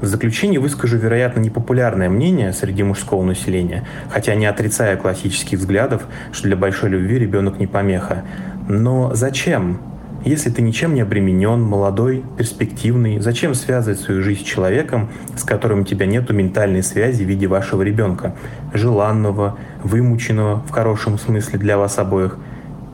В 0.00 0.06
заключение 0.06 0.58
выскажу, 0.58 0.96
вероятно, 0.96 1.40
непопулярное 1.40 2.08
мнение 2.08 2.52
среди 2.52 2.82
мужского 2.82 3.22
населения, 3.22 3.86
хотя 4.10 4.34
не 4.34 4.46
отрицая 4.46 4.96
классических 4.96 5.58
взглядов, 5.58 6.06
что 6.32 6.48
для 6.48 6.56
большой 6.56 6.90
любви 6.90 7.18
ребенок 7.18 7.60
не 7.60 7.68
помеха. 7.68 8.24
Но 8.68 9.14
зачем? 9.14 9.80
Если 10.24 10.50
ты 10.50 10.60
ничем 10.60 10.94
не 10.94 11.00
обременен, 11.00 11.62
молодой, 11.62 12.24
перспективный, 12.36 13.20
зачем 13.20 13.54
связывать 13.54 14.00
свою 14.00 14.22
жизнь 14.22 14.42
с 14.42 14.44
человеком, 14.44 15.08
с 15.34 15.44
которым 15.44 15.80
у 15.80 15.84
тебя 15.84 16.04
нет 16.04 16.28
ментальной 16.30 16.82
связи 16.82 17.24
в 17.24 17.26
виде 17.26 17.46
вашего 17.46 17.80
ребенка, 17.80 18.34
желанного, 18.74 19.56
вымученного 19.82 20.60
в 20.60 20.70
хорошем 20.70 21.18
смысле 21.18 21.58
для 21.58 21.78
вас 21.78 21.98
обоих? 21.98 22.38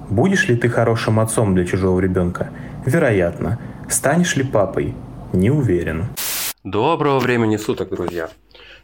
Будешь 0.09 0.49
ли 0.49 0.57
ты 0.57 0.69
хорошим 0.69 1.21
отцом 1.21 1.55
для 1.55 1.65
чужого 1.65 2.01
ребенка? 2.01 2.51
Вероятно. 2.85 3.59
Станешь 3.89 4.37
ли 4.37 4.45
папой? 4.45 4.95
Не 5.33 5.51
уверен. 5.51 6.07
Доброго 6.65 7.19
времени 7.19 7.57
суток, 7.57 7.91
друзья. 7.91 8.29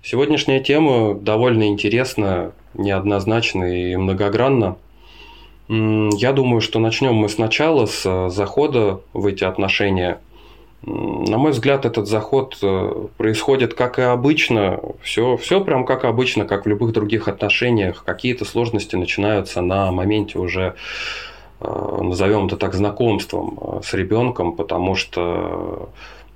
Сегодняшняя 0.02 0.60
тема 0.60 1.14
довольно 1.14 1.68
интересна, 1.68 2.52
неоднозначна 2.74 3.64
и 3.64 3.96
многогранна. 3.96 4.76
Я 5.68 6.32
думаю, 6.32 6.60
что 6.60 6.80
начнем 6.80 7.14
мы 7.14 7.28
сначала 7.28 7.86
с 7.86 8.02
э, 8.04 8.28
захода 8.30 9.00
в 9.12 9.26
эти 9.26 9.44
отношения. 9.44 10.18
На 10.84 11.38
мой 11.38 11.52
взгляд, 11.52 11.84
этот 11.84 12.08
заход 12.08 12.58
э, 12.60 13.06
происходит 13.16 13.74
как 13.74 14.00
и 14.00 14.02
обычно. 14.02 14.80
Все, 15.00 15.36
все 15.36 15.62
прям 15.62 15.84
как 15.84 16.04
обычно, 16.04 16.44
как 16.44 16.64
в 16.64 16.68
любых 16.68 16.92
других 16.92 17.28
отношениях. 17.28 18.02
Какие-то 18.04 18.44
сложности 18.44 18.96
начинаются 18.96 19.60
на 19.60 19.92
моменте 19.92 20.40
уже 20.40 20.74
э, 21.60 21.98
назовем 22.02 22.46
это 22.46 22.56
так, 22.56 22.74
знакомством 22.74 23.80
с 23.84 23.94
ребенком, 23.94 24.56
потому 24.56 24.96
что 24.96 25.90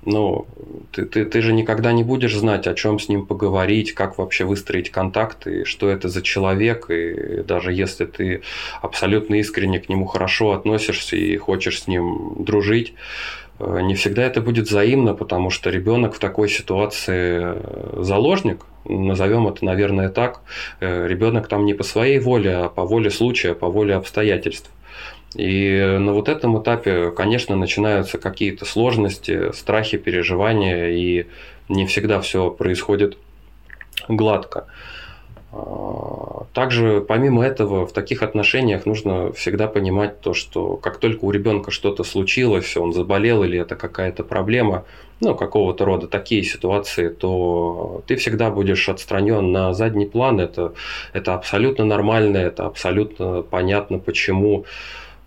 ну, 0.05 0.47
ты, 0.91 1.05
ты, 1.05 1.25
ты 1.25 1.41
же 1.41 1.51
никогда 1.51 1.91
не 1.91 2.03
будешь 2.05 2.33
знать, 2.33 2.65
о 2.67 2.73
чем 2.73 2.97
с 2.97 3.09
ним 3.09 3.25
поговорить, 3.25 3.91
как 3.91 4.17
вообще 4.17 4.45
выстроить 4.45 4.89
контакты, 4.89 5.65
что 5.65 5.89
это 5.89 6.07
за 6.07 6.21
человек, 6.21 6.89
и 6.89 7.43
даже 7.43 7.73
если 7.73 8.05
ты 8.05 8.41
абсолютно 8.81 9.35
искренне 9.35 9.81
к 9.81 9.89
нему 9.89 10.05
хорошо 10.05 10.53
относишься 10.53 11.17
и 11.17 11.35
хочешь 11.35 11.81
с 11.81 11.87
ним 11.87 12.35
дружить, 12.39 12.93
э, 12.93 13.46
не 13.59 13.95
всегда 13.95 14.23
это 14.23 14.41
будет 14.41 14.67
взаимно, 14.67 15.13
потому 15.13 15.49
что 15.49 15.69
ребенок 15.69 16.15
в 16.15 16.19
такой 16.19 16.49
ситуации 16.49 17.39
э, 17.41 18.03
заложник, 18.03 18.65
назовем 18.85 19.47
это, 19.47 19.65
наверное, 19.65 20.09
так. 20.09 20.41
Э, 20.79 21.07
ребенок 21.07 21.47
там 21.47 21.65
не 21.65 21.73
по 21.73 21.83
своей 21.83 22.19
воле, 22.19 22.55
а 22.55 22.69
по 22.69 22.83
воле 22.85 23.09
случая, 23.09 23.55
по 23.55 23.67
воле 23.67 23.95
обстоятельств. 23.95 24.69
И 25.35 25.97
на 25.99 26.13
вот 26.13 26.29
этом 26.29 26.61
этапе, 26.61 27.11
конечно, 27.11 27.55
начинаются 27.55 28.17
какие-то 28.17 28.65
сложности, 28.65 29.51
страхи, 29.53 29.97
переживания, 29.97 30.89
и 30.89 31.27
не 31.67 31.85
всегда 31.85 32.21
все 32.21 32.49
происходит 32.49 33.17
гладко. 34.07 34.67
Также, 36.53 37.01
помимо 37.01 37.45
этого, 37.45 37.85
в 37.85 37.93
таких 37.93 38.23
отношениях 38.23 38.85
нужно 38.87 39.31
всегда 39.31 39.67
понимать 39.67 40.21
то, 40.21 40.33
что 40.33 40.75
как 40.75 40.97
только 40.97 41.25
у 41.25 41.31
ребенка 41.31 41.69
что-то 41.69 42.03
случилось, 42.03 42.75
он 42.75 42.93
заболел 42.93 43.43
или 43.43 43.59
это 43.59 43.75
какая-то 43.75 44.23
проблема, 44.23 44.85
ну, 45.19 45.35
какого-то 45.35 45.85
рода 45.85 46.07
такие 46.07 46.43
ситуации, 46.43 47.09
то 47.09 48.01
ты 48.07 48.15
всегда 48.15 48.49
будешь 48.49 48.89
отстранен 48.89 49.51
на 49.51 49.73
задний 49.73 50.05
план. 50.05 50.39
Это, 50.39 50.73
это 51.13 51.35
абсолютно 51.35 51.85
нормально, 51.85 52.37
это 52.37 52.65
абсолютно 52.65 53.43
понятно, 53.43 53.99
почему 53.99 54.65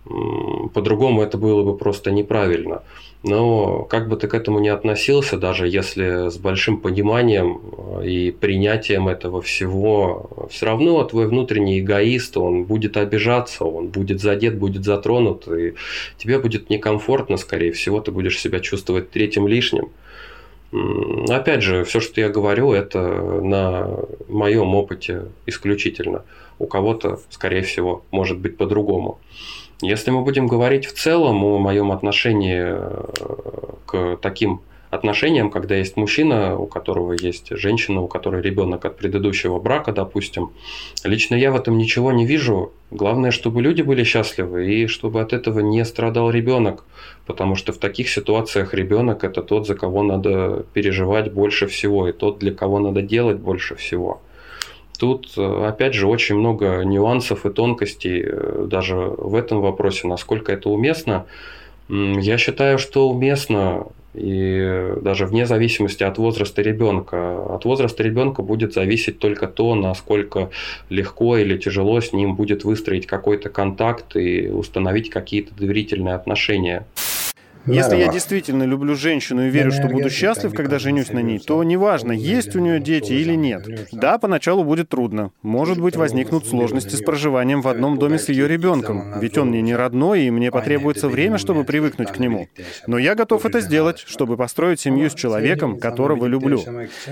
по-другому 0.04 1.22
это 1.22 1.38
было 1.38 1.62
бы 1.62 1.76
просто 1.76 2.10
неправильно. 2.10 2.82
Но 3.22 3.84
как 3.84 4.08
бы 4.08 4.16
ты 4.16 4.28
к 4.28 4.34
этому 4.34 4.60
не 4.60 4.70
относился, 4.70 5.36
даже 5.36 5.68
если 5.68 6.30
с 6.30 6.38
большим 6.38 6.78
пониманием 6.78 7.60
э, 8.00 8.06
и 8.06 8.30
принятием 8.30 9.08
этого 9.08 9.42
всего, 9.42 10.48
все 10.50 10.66
равно 10.66 11.04
твой 11.04 11.26
внутренний 11.26 11.80
эгоист, 11.80 12.38
он 12.38 12.64
будет 12.64 12.96
обижаться, 12.96 13.66
он 13.66 13.88
будет 13.88 14.22
задет, 14.22 14.56
будет 14.58 14.84
затронут, 14.84 15.46
и 15.48 15.74
тебе 16.16 16.38
будет 16.38 16.70
некомфортно, 16.70 17.36
скорее 17.36 17.72
всего, 17.72 18.00
ты 18.00 18.10
будешь 18.10 18.40
себя 18.40 18.58
чувствовать 18.60 19.10
третьим 19.10 19.46
лишним. 19.46 19.90
Опять 21.28 21.62
же, 21.62 21.84
все, 21.84 22.00
что 22.00 22.20
я 22.20 22.30
говорю, 22.30 22.72
это 22.72 23.00
на 23.42 23.98
моем 24.28 24.74
опыте 24.74 25.24
исключительно. 25.44 26.24
У 26.58 26.66
кого-то, 26.66 27.20
скорее 27.28 27.62
всего, 27.62 28.04
может 28.12 28.38
быть 28.38 28.56
по-другому. 28.56 29.18
Если 29.83 30.11
мы 30.11 30.23
будем 30.23 30.47
говорить 30.47 30.87
в 30.87 30.93
целом 30.93 31.43
о 31.45 31.59
моем 31.59 31.91
отношении 31.91 32.64
э, 32.64 33.05
к 33.87 34.18
таким 34.20 34.61
отношениям, 34.91 35.51
когда 35.51 35.76
есть 35.76 35.97
мужчина, 35.97 36.59
у 36.59 36.66
которого 36.66 37.12
есть 37.12 37.47
женщина, 37.51 38.03
у 38.03 38.09
которой 38.09 38.43
ребенок 38.43 38.85
от 38.85 38.97
предыдущего 38.97 39.59
брака, 39.61 39.93
допустим, 39.93 40.51
лично 41.05 41.37
я 41.37 41.53
в 41.53 41.57
этом 41.57 41.78
ничего 41.78 42.12
не 42.12 42.26
вижу. 42.26 42.72
Главное, 42.91 43.31
чтобы 43.31 43.62
люди 43.62 43.83
были 43.83 44.03
счастливы 44.03 44.74
и 44.74 44.87
чтобы 44.87 45.20
от 45.20 45.33
этого 45.33 45.61
не 45.61 45.85
страдал 45.85 46.31
ребенок, 46.31 46.85
потому 47.24 47.55
что 47.55 47.72
в 47.72 47.78
таких 47.78 48.11
ситуациях 48.11 48.74
ребенок 48.74 49.22
это 49.22 49.43
тот, 49.43 49.66
за 49.66 49.76
кого 49.76 50.03
надо 50.03 50.66
переживать 50.74 51.33
больше 51.33 51.68
всего, 51.68 52.09
и 52.09 52.12
тот, 52.12 52.41
для 52.41 52.53
кого 52.53 52.81
надо 52.81 53.01
делать 53.01 53.39
больше 53.39 53.76
всего. 53.76 54.20
Тут, 55.01 55.32
э, 55.38 55.66
опять 55.66 55.94
же, 55.94 56.07
очень 56.07 56.34
много 56.36 56.82
нюансов 56.84 57.46
и 57.46 57.51
тонкостей 57.51 58.22
э, 58.22 58.66
даже 58.68 58.96
в 58.96 59.34
этом 59.34 59.62
вопросе, 59.62 60.07
насколько 60.07 60.53
это 60.53 60.68
уместно. 60.68 61.24
Я 61.88 62.36
считаю, 62.36 62.78
что 62.78 63.09
уместно, 63.09 63.86
и 64.12 64.92
даже 65.01 65.24
вне 65.24 65.46
зависимости 65.46 66.03
от 66.03 66.18
возраста 66.18 66.61
ребенка. 66.61 67.42
От 67.46 67.64
возраста 67.64 68.03
ребенка 68.03 68.42
будет 68.42 68.74
зависеть 68.74 69.18
только 69.18 69.46
то, 69.46 69.74
насколько 69.74 70.51
легко 70.90 71.38
или 71.38 71.57
тяжело 71.57 71.98
с 72.03 72.12
ним 72.12 72.36
будет 72.36 72.64
выстроить 72.64 73.07
какой-то 73.07 73.48
контакт 73.48 74.16
и 74.16 74.48
установить 74.51 75.09
какие-то 75.09 75.55
доверительные 75.55 76.14
отношения. 76.14 76.84
Если 77.66 77.96
я 77.96 78.08
действительно 78.08 78.64
люблю 78.64 78.94
женщину 78.94 79.46
и 79.46 79.50
верю, 79.50 79.70
что 79.70 79.88
буду 79.88 80.08
счастлив, 80.11 80.54
когда 80.54 80.78
женюсь 80.78 81.11
на 81.11 81.20
ней, 81.20 81.38
то 81.38 81.62
неважно, 81.62 82.12
есть 82.12 82.56
у 82.56 82.58
нее 82.58 82.80
дети 82.80 83.12
или 83.12 83.34
нет. 83.34 83.66
Да, 83.92 84.18
поначалу 84.18 84.64
будет 84.64 84.88
трудно. 84.88 85.30
Может 85.42 85.80
быть, 85.80 85.96
возникнут 85.96 86.46
сложности 86.46 86.96
с 86.96 87.02
проживанием 87.02 87.61
в 87.61 87.68
одном 87.68 87.98
доме 87.98 88.18
с 88.18 88.28
ее 88.28 88.48
ребенком, 88.48 89.20
ведь 89.20 89.36
он 89.36 89.48
мне 89.48 89.62
не 89.62 89.74
родной, 89.74 90.22
и 90.22 90.30
мне 90.30 90.50
потребуется 90.50 91.08
время, 91.08 91.38
чтобы 91.38 91.64
привыкнуть 91.64 92.11
к 92.11 92.18
нему. 92.18 92.48
Но 92.86 92.98
я 92.98 93.14
готов 93.14 93.44
это 93.44 93.61
сделать, 93.61 93.98
чтобы 93.98 94.36
построить 94.36 94.80
семью 94.80 95.11
с 95.11 95.14
человеком, 95.14 95.78
которого 95.78 96.26
люблю. 96.26 96.61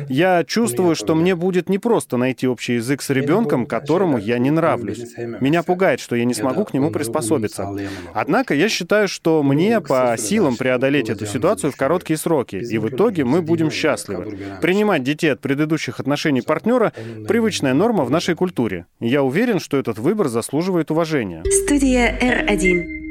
Я 0.09 0.45
чувствую, 0.45 0.97
что 0.97 1.15
мне 1.15 1.35
будет 1.35 1.69
непросто 1.69 2.17
найти 2.17 2.49
общий 2.49 2.75
язык 2.75 3.03
с 3.03 3.11
ребенком, 3.11 3.67
которому 3.67 4.19
я 4.19 4.39
не 4.39 4.51
нравлюсь. 4.51 5.15
Меня 5.41 5.63
пугает, 5.63 6.01
что 6.01 6.17
я 6.17 6.25
не 6.25 6.35
смогу 6.35 6.65
к 6.65 6.73
нему 6.73 6.91
приспособиться. 6.91 7.69
Однако 8.15 8.55
я 8.55 8.69
считаю, 8.69 9.09
что 9.09 9.43
мне 9.43 9.81
по 9.81 10.17
силам 10.19 10.38
силам 10.39 10.57
преодолеть 10.57 11.11
эту 11.11 11.27
ситуацию 11.27 11.73
в 11.73 11.77
короткие 11.77 12.17
сроки, 12.17 12.57
и 12.57 12.79
в 12.79 12.89
итоге 12.89 13.25
мы 13.25 13.43
будем 13.43 13.71
счастливы. 13.71 14.39
Принимать 14.63 15.03
детей 15.03 15.33
от 15.33 15.41
предыдущих 15.41 15.99
отношений 15.99 16.43
партнера— 16.43 16.93
привычная 17.29 17.75
норма 17.75 18.05
в 18.05 18.11
нашей 18.11 18.37
культуре. 18.37 18.87
Я 19.01 19.23
уверен, 19.23 19.59
что 19.59 19.77
этот 19.77 19.99
выбор 19.99 20.29
заслуживает 20.29 20.91
уважения. 20.91 21.43
Студия 21.65 22.17
R1. 22.21 23.08